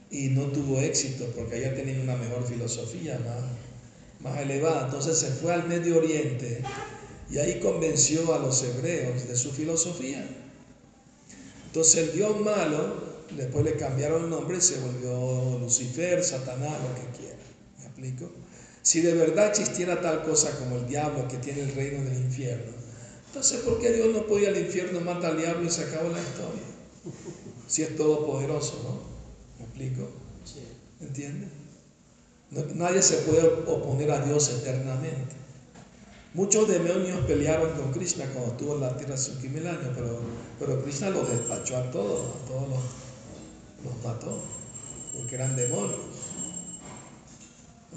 [0.09, 3.43] y no tuvo éxito porque allá tenían una mejor filosofía más,
[4.21, 4.85] más elevada.
[4.85, 6.61] Entonces se fue al Medio Oriente
[7.29, 10.25] y ahí convenció a los hebreos de su filosofía.
[11.67, 16.95] Entonces el Dios malo Después le cambiaron el nombre y se volvió Lucifer, Satanás, lo
[16.95, 17.37] que quiera.
[17.79, 18.31] ¿Me explico?
[18.81, 22.71] Si de verdad existiera tal cosa como el diablo que tiene el reino del infierno,
[23.27, 26.09] entonces ¿por qué Dios no puede ir al infierno, mata al diablo y se acabó
[26.09, 26.63] la historia?
[27.67, 29.59] Si es todopoderoso, ¿no?
[29.59, 30.09] ¿Me explico?
[30.99, 31.49] ¿Entiendes?
[32.75, 35.35] nadie se puede oponer a Dios eternamente.
[36.33, 40.19] Muchos demonios pelearon con Krishna cuando estuvo en la tierra hace mil años, pero,
[40.59, 42.79] pero Krishna los despachó a todos, a todos los
[43.83, 44.39] los mató,
[45.13, 45.99] porque eran demonios.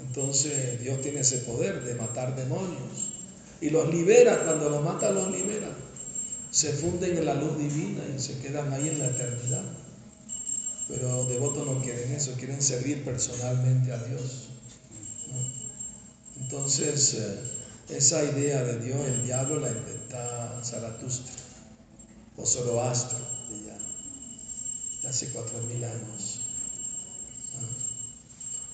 [0.07, 3.11] Entonces Dios tiene ese poder de matar demonios
[3.61, 5.69] y los libera, cuando los mata los libera.
[6.51, 9.63] se funden en la luz divina y se quedan ahí en la eternidad.
[10.87, 14.49] Pero devotos no quieren eso, quieren servir personalmente a Dios.
[16.39, 17.39] Entonces, eh,
[17.89, 21.33] esa idea de Dios, el diablo la inventa Zaratustra
[22.37, 23.17] o Zoroastro,
[25.01, 26.24] de hace cuatro mil años.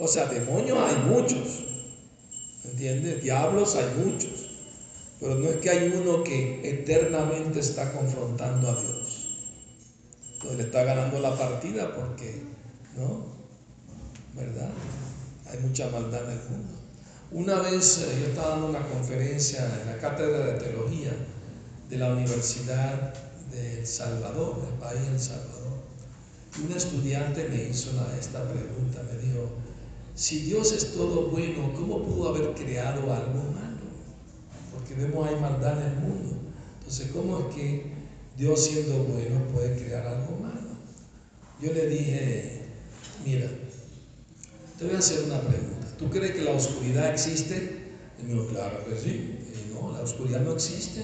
[0.03, 1.59] O sea, demonios hay muchos,
[2.63, 3.21] ¿entiendes?
[3.21, 4.49] Diablos hay muchos,
[5.19, 9.37] pero no es que hay uno que eternamente está confrontando a Dios.
[10.33, 12.41] Entonces le está ganando la partida porque,
[12.97, 13.27] ¿no?
[14.33, 14.71] ¿Verdad?
[15.51, 16.73] Hay mucha maldad en el mundo.
[17.29, 21.11] Una vez eh, yo estaba dando una conferencia en la cátedra de teología
[21.91, 23.13] de la Universidad
[23.51, 25.77] de El Salvador, del país El Salvador.
[26.57, 29.61] Y un estudiante me hizo esta pregunta, me dijo,
[30.15, 33.81] si Dios es todo bueno, ¿cómo pudo haber creado algo malo?
[34.73, 36.37] Porque vemos hay maldad en el mundo.
[36.79, 37.91] Entonces, ¿cómo es que
[38.37, 40.71] Dios siendo bueno puede crear algo malo?
[41.61, 42.61] Yo le dije,
[43.23, 43.47] mira,
[44.77, 45.87] te voy a hacer una pregunta.
[45.97, 47.91] ¿Tú crees que la oscuridad existe?
[48.19, 49.37] Y me dijo, claro que sí.
[49.53, 51.03] Y no, la oscuridad no existe.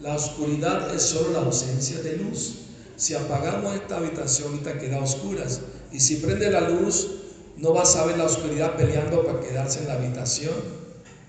[0.00, 2.60] La oscuridad es solo la ausencia de luz.
[2.96, 5.60] Si apagamos esta habitación, ahorita queda a oscuras.
[5.92, 7.21] Y si prende la luz,
[7.56, 10.54] no vas a ver la oscuridad peleando para quedarse en la habitación.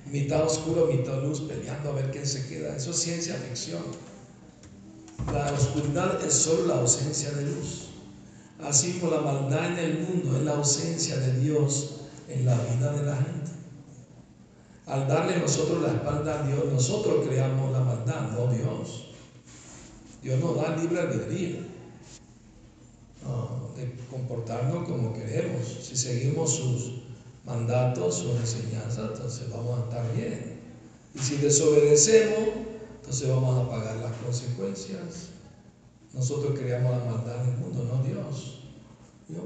[0.06, 2.76] Mitad oscuro, mitad luz, peleando a ver quién se queda.
[2.76, 3.84] Eso es ciencia ficción.
[5.32, 7.90] La oscuridad es solo la ausencia de luz.
[8.64, 12.94] Así como la maldad en el mundo es la ausencia de Dios en la vida
[12.94, 13.52] de la gente.
[14.86, 19.10] Al darle nosotros la espalda a Dios, nosotros creamos la maldad, no Dios.
[20.22, 21.74] Dios nos da libre albedrío
[23.76, 25.62] de comportarnos como queremos.
[25.82, 27.04] Si seguimos sus
[27.46, 30.60] mandatos, sus enseñanzas, entonces vamos a estar bien.
[31.16, 32.50] Y si desobedecemos,
[33.02, 35.30] entonces vamos a pagar las consecuencias.
[36.14, 38.60] Nosotros creamos la maldad en el mundo, no Dios.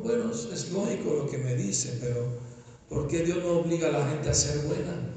[0.03, 2.25] bueno, es lógico lo que me dice, pero
[2.89, 5.13] ¿por qué Dios no obliga a la gente a ser buena?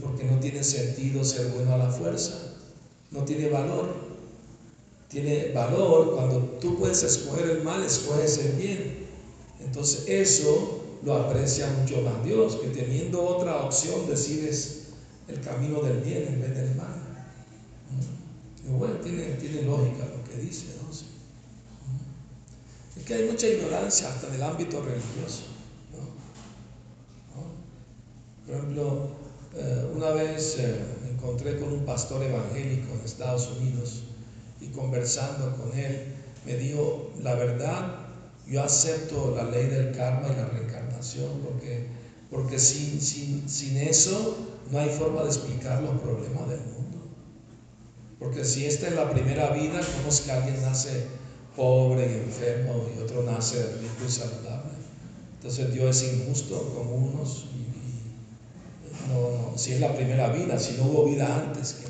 [0.00, 2.54] porque no tiene sentido ser bueno a la fuerza,
[3.10, 4.01] no tiene valor.
[5.12, 9.08] Tiene valor cuando tú puedes escoger el mal, escoges el bien.
[9.60, 14.84] Entonces eso lo aprecia mucho más Dios, que teniendo otra opción decides
[15.28, 16.94] el camino del bien en vez del mal.
[18.66, 20.90] Y bueno, tiene, tiene lógica lo que dice, ¿no?
[22.96, 25.42] Es que hay mucha ignorancia hasta en el ámbito religioso.
[28.46, 29.08] Por ejemplo,
[29.56, 30.74] eh, una vez eh,
[31.10, 34.04] encontré con un pastor evangélico en Estados Unidos
[34.74, 36.14] conversando con él,
[36.44, 37.98] me dijo, la verdad,
[38.46, 41.86] yo acepto la ley del karma y la reencarnación porque,
[42.30, 44.36] porque sin, sin, sin eso
[44.70, 46.98] no hay forma de explicar los problemas del mundo.
[48.18, 51.06] Porque si esta es la primera vida, ¿cómo es que alguien nace
[51.56, 54.72] pobre y enfermo y otro nace rico y saludable?
[55.36, 57.46] Entonces Dios es injusto con unos
[59.08, 61.82] no, si es la primera vida, si no hubo vida antes.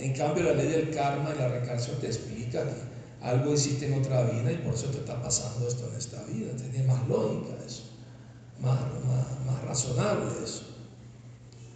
[0.00, 2.90] En cambio, la ley del karma y la reencarnación te explica que
[3.20, 6.52] algo hiciste en otra vida y por eso te está pasando esto en esta vida.
[6.56, 7.82] Tiene más lógica eso,
[8.60, 8.80] más,
[9.46, 10.62] más, razonable eso.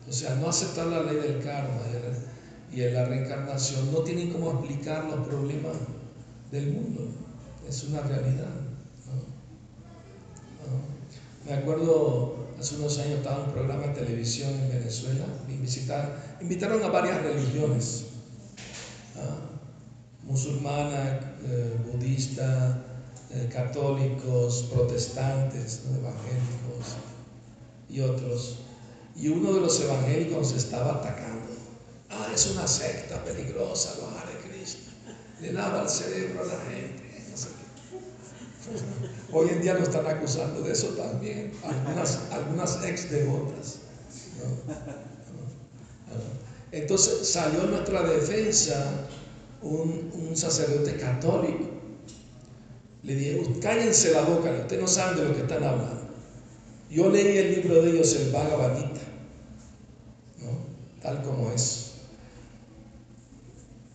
[0.08, 1.80] O sea, no aceptar la ley del karma
[2.72, 5.76] y, la reencarnación no tienen cómo explicar los problemas
[6.50, 7.02] del mundo.
[7.68, 8.48] Es una realidad.
[11.46, 15.24] Me acuerdo hace unos años estaba en un programa de televisión en Venezuela,
[16.40, 18.06] invitaron a varias religiones,
[20.26, 22.84] musulmana, eh, budista,
[23.30, 26.96] eh, católicos, protestantes, evangélicos
[27.88, 28.58] y otros.
[29.16, 31.52] Y uno de los evangélicos estaba atacando.
[32.10, 34.90] Ah, es una secta peligrosa, los Hare Cristo.
[35.40, 37.04] Le lava el cerebro a la gente.
[39.30, 43.80] Hoy en día nos están acusando de eso también, algunas, algunas ex devotas.
[46.74, 49.06] Entonces salió en nuestra defensa
[49.62, 51.70] un, sacerdote católico.
[53.04, 56.08] Le dije, cállense la boca, ustedes no saben de lo que están hablando.
[56.90, 59.00] Yo leí el libro de ellos, el Bhagavad Gita,
[61.00, 61.92] tal como es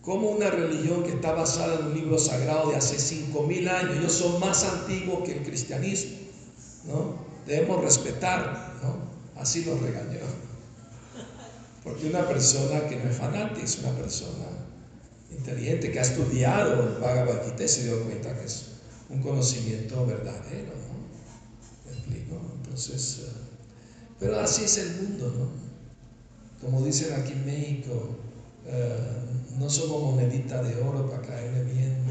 [0.00, 4.12] como una religión que está basada en un libro sagrado de hace 5.000 años, ellos
[4.12, 6.16] son más antiguos que el cristianismo,
[6.86, 7.16] ¿no?
[7.46, 9.40] Debemos respetar, ¿no?
[9.40, 10.49] Así lo regañó.
[11.82, 14.46] Porque una persona que no es fanática, es una persona
[15.30, 18.66] inteligente, que ha estudiado el Bhagavad Gita y se dio cuenta que es
[19.08, 21.90] un conocimiento verdadero, ¿no?
[21.90, 22.40] ¿Me explico?
[22.56, 23.32] Entonces, eh,
[24.18, 25.70] pero así es el mundo, ¿no?
[26.60, 28.16] Como dicen aquí en México,
[28.66, 28.94] eh,
[29.58, 32.04] no somos monedita de oro para caerle bien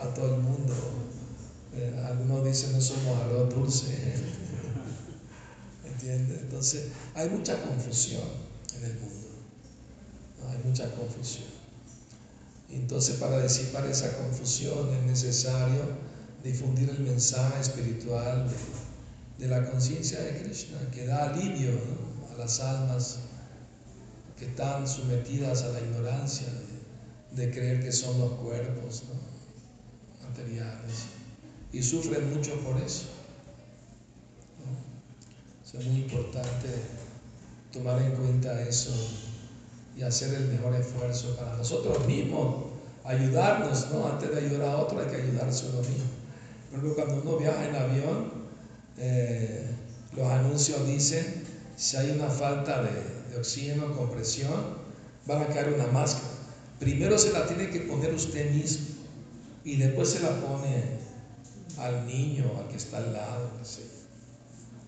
[0.00, 0.72] a todo el mundo.
[1.74, 4.14] Eh, algunos dicen no somos arroz dulce.
[5.84, 6.42] ¿Entiendes?
[6.42, 8.53] Entonces hay mucha confusión
[8.84, 9.28] en el mundo.
[10.50, 11.48] Hay mucha confusión.
[12.70, 15.82] Entonces para disipar esa confusión es necesario
[16.42, 18.46] difundir el mensaje espiritual
[19.38, 21.78] de, la conciencia de Krishna, que da alivio
[22.32, 23.18] a las almas
[24.38, 26.48] que están sometidas a la ignorancia
[27.32, 29.04] de, creer que son los cuerpos
[30.22, 31.06] materiales
[31.72, 33.06] y sufren mucho por eso.
[35.74, 36.68] Es muy importante
[37.74, 38.92] tomar en cuenta eso
[39.96, 42.66] y hacer el mejor esfuerzo para nosotros mismos,
[43.04, 44.06] ayudarnos, ¿no?
[44.06, 46.04] Antes de ayudar a otro hay que ayudarse uno mismo.
[46.70, 48.32] Pero cuando uno viaja en avión,
[48.98, 49.66] eh,
[50.16, 51.44] los anuncios dicen,
[51.76, 54.78] si hay una falta de, oxígeno, compresión,
[55.26, 56.28] van a caer una máscara.
[56.78, 58.86] Primero se la tiene que poner usted mismo
[59.64, 60.84] y después se la pone
[61.78, 63.50] al niño, al que está al lado,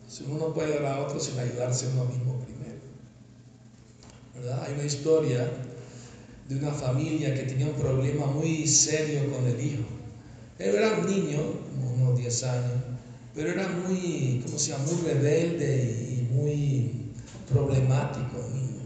[0.08, 2.45] Si uno no puede ayudar a otro sin ayudarse uno mismo
[4.62, 5.50] hay una historia
[6.48, 9.84] de una familia que tenía un problema muy serio con el hijo.
[10.58, 11.40] Él era un niño,
[11.96, 12.72] unos 10 años,
[13.34, 14.84] pero era muy, ¿cómo se llama?
[14.84, 16.92] Muy rebelde y muy
[17.52, 18.82] problemático niño.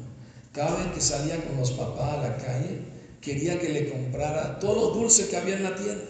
[0.53, 2.81] Cada vez que salía con los papás a la calle,
[3.21, 6.05] quería que le comprara todos los dulces que había en la tienda.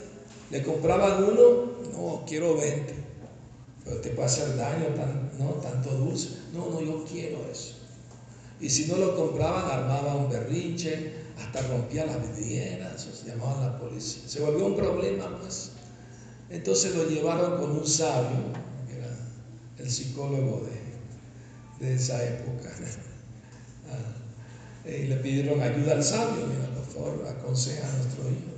[0.50, 2.94] Le compraba uno, no, quiero 20.
[3.84, 4.86] Pero te puede hacer daño,
[5.38, 6.30] no, tanto dulce.
[6.52, 7.79] No, no, yo quiero eso.
[8.60, 13.78] Y si no lo compraban, armaba un berrinche, hasta rompía las vidrieras, se llamaban la
[13.78, 14.22] policía.
[14.26, 15.72] Se volvió un problema, pues.
[16.50, 18.52] Entonces lo llevaron con un sabio,
[18.86, 19.16] que era
[19.78, 20.66] el psicólogo
[21.80, 22.70] de, esa época.
[23.92, 28.54] Ah, y le pidieron ayuda al sabio, mira, por favor, aconseja a nuestro hijo.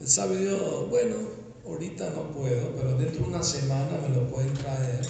[0.00, 1.16] El sabio dijo, bueno,
[1.66, 5.02] ahorita no puedo, pero dentro de una semana me lo pueden traer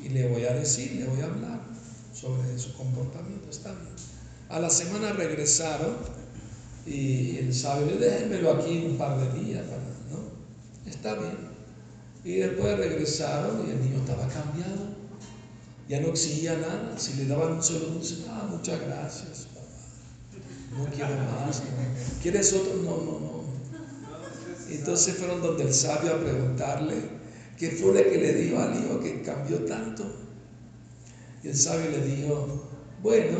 [0.00, 1.69] y le voy a decir, le voy a hablar
[2.20, 3.48] sobre su comportamiento.
[3.48, 3.94] Está bien.
[4.48, 5.96] A la semana regresaron
[6.86, 9.64] y el sabio, déjenmelo aquí un par de días,
[10.10, 10.90] ¿no?
[10.90, 11.50] Está bien.
[12.24, 15.00] Y después regresaron y el niño estaba cambiado.
[15.88, 16.98] Ya no exigía nada.
[16.98, 19.66] Si le daban un solo dulce, ah, muchas gracias, papá.
[20.76, 21.62] No quiero más.
[22.22, 22.74] ¿Quieres otro?
[22.76, 23.40] No, no, no.
[24.68, 26.96] Entonces fueron donde el sabio a preguntarle
[27.58, 30.29] qué fue lo que le dijo al hijo que cambió tanto.
[31.42, 32.68] Y el sabio le dijo,
[33.02, 33.38] bueno,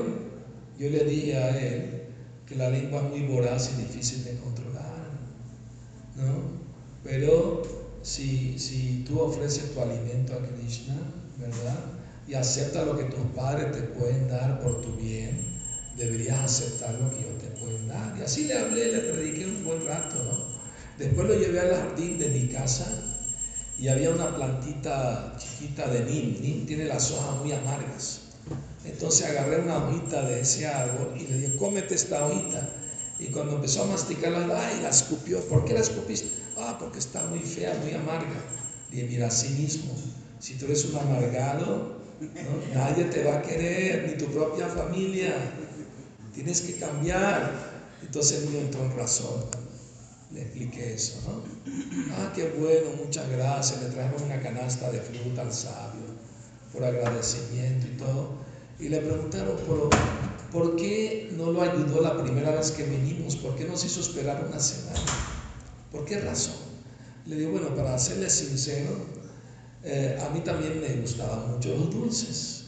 [0.79, 2.03] yo le dije a él
[2.47, 5.11] que la lengua es muy voraz y difícil de controlar,
[6.17, 6.61] ¿no?
[7.05, 7.63] Pero
[8.03, 10.97] si, si tú ofreces tu alimento a Krishna,
[11.39, 11.79] ¿verdad?
[12.27, 15.59] Y acepta lo que tus padres te pueden dar por tu bien,
[15.97, 18.17] deberías aceptar lo que ellos te pueden dar.
[18.19, 20.61] Y así le hablé, le prediqué un buen rato, ¿no?
[20.99, 23.10] Después lo llevé al jardín de mi casa
[23.81, 26.39] y había una plantita chiquita de nim.
[26.43, 28.21] Nim tiene las hojas muy amargas.
[28.85, 32.69] Entonces agarré una hojita de ese árbol y le dije, cómete esta hojita.
[33.19, 35.41] Y cuando empezó a masticarla, ay, la escupió.
[35.49, 36.29] ¿Por qué la escupiste?
[36.59, 38.45] Ah, porque está muy fea, muy amarga.
[38.91, 39.95] Le dije, mira, así mismo,
[40.39, 42.01] si tú eres un amargado,
[42.75, 45.35] nadie te va a querer, ni tu propia familia.
[46.35, 47.71] Tienes que cambiar.
[48.03, 49.70] Entonces el entró en razón
[50.33, 51.43] le expliqué eso, ¿no?
[52.15, 53.83] Ah, qué bueno, muchas gracias.
[53.83, 56.05] Le trajeron una canasta de fruta al sabio
[56.73, 58.31] por agradecimiento y todo.
[58.79, 59.91] Y le preguntaron, ¿por,
[60.53, 63.37] ¿por qué no lo ayudó la primera vez que vinimos?
[63.37, 65.01] ¿Por qué nos hizo esperar una semana?
[65.91, 66.55] ¿Por qué razón?
[67.27, 68.91] Le digo, bueno, para serle sincero,
[69.83, 72.65] eh, a mí también me gustaban mucho los dulces.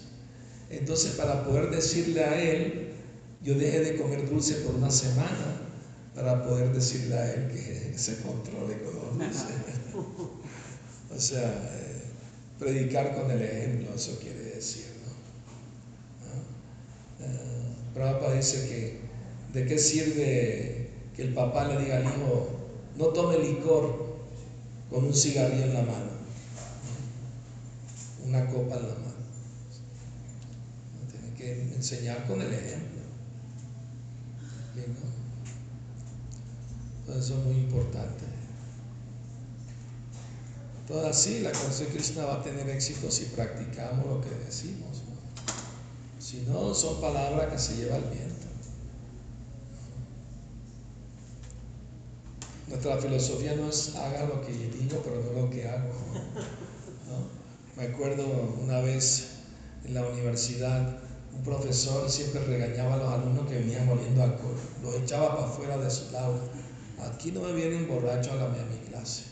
[0.68, 2.92] Entonces, para poder decirle a él,
[3.40, 5.71] yo dejé de comer dulce por una semana
[6.14, 9.36] para poder decirle a él que se controle con los
[11.14, 12.02] o sea, eh,
[12.58, 14.86] predicar con el ejemplo, eso quiere decir.
[16.20, 17.26] ¿no?
[17.26, 19.02] Eh, Prabhupada dice que
[19.52, 22.48] de qué sirve que el papá le diga al hijo,
[22.96, 24.16] no tome licor
[24.90, 26.10] con un cigarrillo en la mano,
[28.24, 29.12] una copa en la mano.
[31.10, 33.02] Tiene que enseñar con el ejemplo.
[37.18, 38.24] Eso es muy importante.
[40.86, 45.02] Todo así, la conciencia Krishna va a tener éxito si practicamos lo que decimos.
[46.18, 48.46] Si no, son palabras que se lleva el viento.
[52.68, 55.90] Nuestra filosofía no es haga lo que digo, pero no lo que hago.
[57.76, 58.24] Me acuerdo
[58.62, 59.30] una vez
[59.84, 61.02] en la universidad
[61.34, 65.78] un profesor siempre regañaba a los alumnos que venían oliendo alcohol, los echaba para afuera
[65.78, 66.40] de su aula.
[67.00, 69.24] Aquí no me vienen borrachos a, la, a mi clase.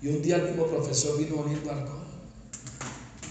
[0.00, 2.06] Y un día el mismo profesor vino oliendo alcohol.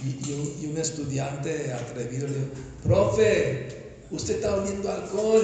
[0.06, 2.48] Y, y, un, y un estudiante atrevido le dijo,
[2.84, 5.42] profe, usted está oliendo alcohol,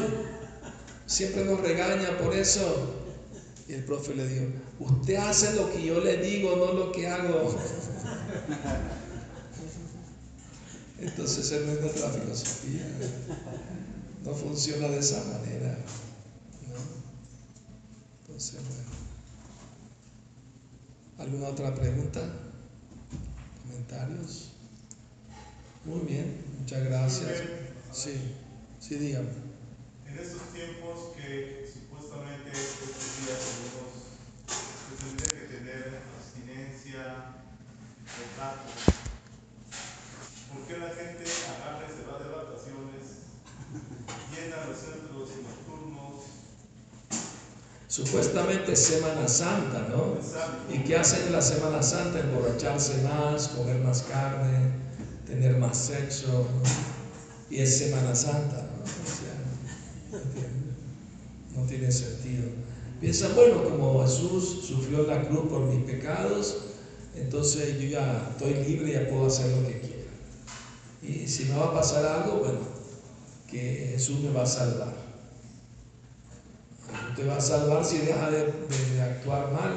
[1.05, 2.99] siempre nos regaña por eso.
[3.67, 4.45] Y el profe le dijo,
[4.79, 7.55] usted hace lo que yo le digo, no lo que hago.
[10.99, 12.85] Entonces esa no es nuestra filosofía.
[14.23, 15.77] No funciona de esa manera.
[21.17, 22.19] ¿Alguna otra pregunta?
[23.61, 24.51] ¿Comentarios?
[25.85, 27.43] Muy bien, muchas gracias.
[27.93, 28.35] Sí,
[28.81, 29.29] sí, dígame.
[30.05, 32.91] En estos tiempos que supuestamente estos
[33.23, 34.11] días tenemos,
[34.51, 37.39] se tendría que tener abstinencia,
[38.03, 38.67] retrato.
[40.51, 43.05] ¿Por qué la gente agarra y se va de vacaciones,
[44.35, 45.62] llena los centros?
[47.93, 50.17] Supuestamente es Semana Santa, ¿no?
[50.73, 52.21] ¿Y qué hacen en la Semana Santa?
[52.21, 54.71] Emborracharse más, comer más carne,
[55.27, 56.47] tener más sexo.
[57.51, 58.83] Y es Semana Santa, ¿no?
[58.83, 60.19] O sea,
[61.55, 62.45] no tiene, sentido.
[62.99, 66.63] Piensan, bueno, como Jesús sufrió en la cruz por mis pecados,
[67.15, 70.03] entonces yo ya estoy libre, ya puedo hacer lo que quiera.
[71.03, 72.59] Y si me va a pasar algo, bueno,
[73.47, 75.02] que Jesús me va a salvar.
[77.15, 79.71] Te va a salvar si deja de, de- actuar mal.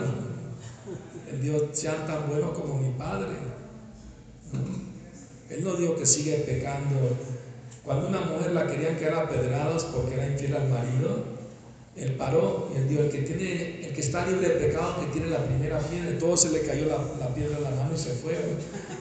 [1.30, 3.34] El Dios sean tan bueno como mi Padre.
[5.50, 7.16] Él no dijo que sigue pecando.
[7.84, 11.24] Cuando una mujer la querían quedar a pedradas porque era infiel al marido,
[11.96, 15.06] él paró y él dijo, el que, tiene, el que está libre de pecado, que
[15.12, 17.98] tiene la primera piedra, todo se le cayó la, la piedra en la mano y
[17.98, 18.36] se fue.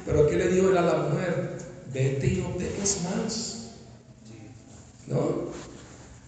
[0.06, 1.58] Pero ¿qué le dijo él a la mujer?
[1.94, 3.72] Vete y no peques más.
[5.08, 5.52] ¿No?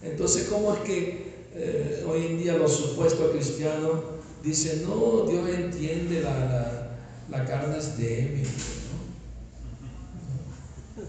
[0.02, 4.00] Entonces, ¿cómo es que eh, hoy en día los supuestos cristianos
[4.42, 6.90] dicen, no, Dios entiende, la,
[7.30, 8.46] la, carne es débil?
[10.96, 11.02] ¿No?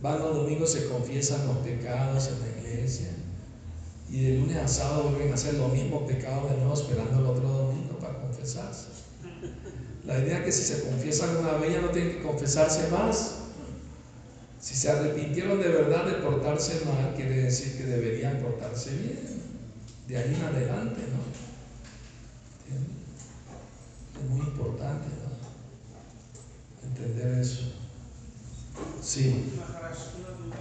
[0.00, 3.08] Van los domingos, se confiesan los pecados en la iglesia.
[4.10, 7.26] Y de lunes a sábado vuelven a hacer los mismos pecados de nuevo, esperando el
[7.26, 8.88] otro domingo para confesarse.
[10.06, 13.36] La idea es que si se confiesan una vez ya no tienen que confesarse más.
[14.60, 19.33] Si se arrepintieron de verdad de portarse mal, quiere decir que deberían portarse bien.
[20.08, 21.44] De ahí en adelante, ¿no?
[24.20, 26.88] Es muy importante, ¿no?
[26.88, 27.72] Entender eso.
[29.00, 29.52] Sí.
[29.56, 30.56] Maharaj, una duda,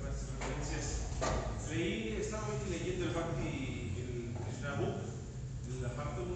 [0.00, 0.86] gracias referencias.
[1.70, 6.32] Leí, estaba leyendo el Bhakti, el la parte 1,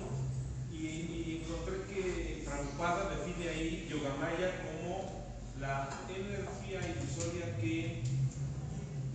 [0.73, 5.29] y, encontré que Prabhupada define ahí Yogamaya como
[5.61, 8.03] la energía ilusoria que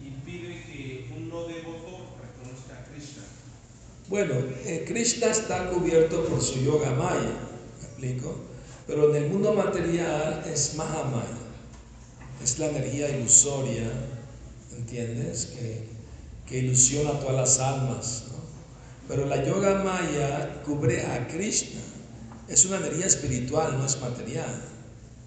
[0.04, 2.03] impide que un no devoto.
[4.14, 7.34] Bueno, eh, Krishna está cubierto por su yoga maya,
[7.80, 8.36] ¿me explico?
[8.86, 11.40] Pero en el mundo material es Mahamaya,
[12.44, 13.92] es la energía ilusoria,
[14.78, 15.48] ¿entiendes?
[15.58, 15.88] Que,
[16.46, 18.38] que ilusiona a todas las almas, ¿no?
[19.08, 21.82] Pero la yoga maya cubre a Krishna,
[22.48, 24.62] es una energía espiritual, no es material,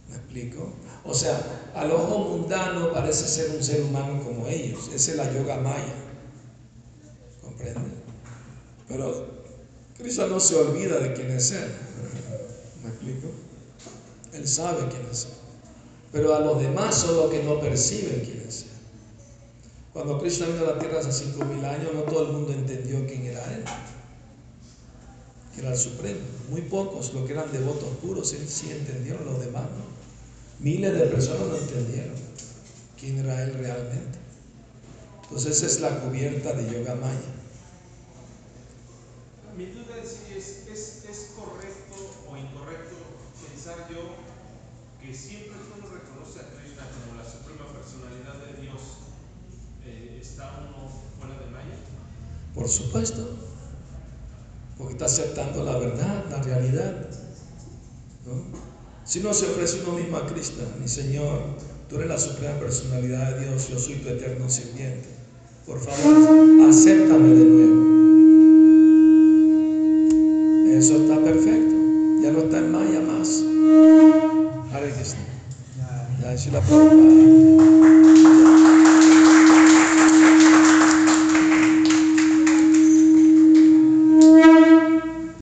[0.08, 0.72] ¿me explico?
[1.02, 5.34] O sea, al ojo mundano parece ser un ser humano como ellos, esa es la
[5.34, 5.94] yoga maya,
[7.42, 8.05] ¿comprende?
[8.88, 9.26] Pero
[9.98, 11.68] Cristo no se olvida de quién es Él.
[12.82, 13.28] ¿Me explico?
[14.32, 15.30] Él sabe quién es Él.
[16.12, 18.68] Pero a los demás son los que no perciben quién es Él.
[19.92, 23.24] Cuando Cristo vino a la tierra hace 5.000 años, no todo el mundo entendió quién
[23.26, 23.64] era Él.
[25.54, 26.20] Que era el Supremo.
[26.50, 29.96] Muy pocos, los que eran devotos puros, Él sí entendieron, los demás no.
[30.60, 32.14] Miles de personas no entendieron
[33.00, 34.18] quién era Él realmente.
[35.22, 37.34] Entonces esa es la cubierta de Yoga Maya.
[39.56, 41.96] Mi duda es si es, es, correcto
[42.28, 42.94] o incorrecto
[43.40, 44.12] pensar yo
[45.00, 48.82] que siempre que uno reconoce a Krishna como la suprema personalidad de Dios,
[49.86, 51.78] eh, está uno fuera de Maya.
[52.54, 53.34] Por supuesto,
[54.76, 57.08] porque está aceptando la verdad, la realidad.
[59.04, 61.40] Si no se ofrece uno mismo a Cristo, mi Señor,
[61.88, 65.08] tú eres la suprema personalidad de Dios, yo soy tu eterno sirviente.
[65.64, 68.25] Por favor, acéptame de nuevo.
[70.76, 71.74] Eso está perfecto,
[72.22, 73.42] ya no está en Maya más.
[74.74, 75.20] Hare Krishna.
[76.20, 77.95] Ya, Shila Prabhupada.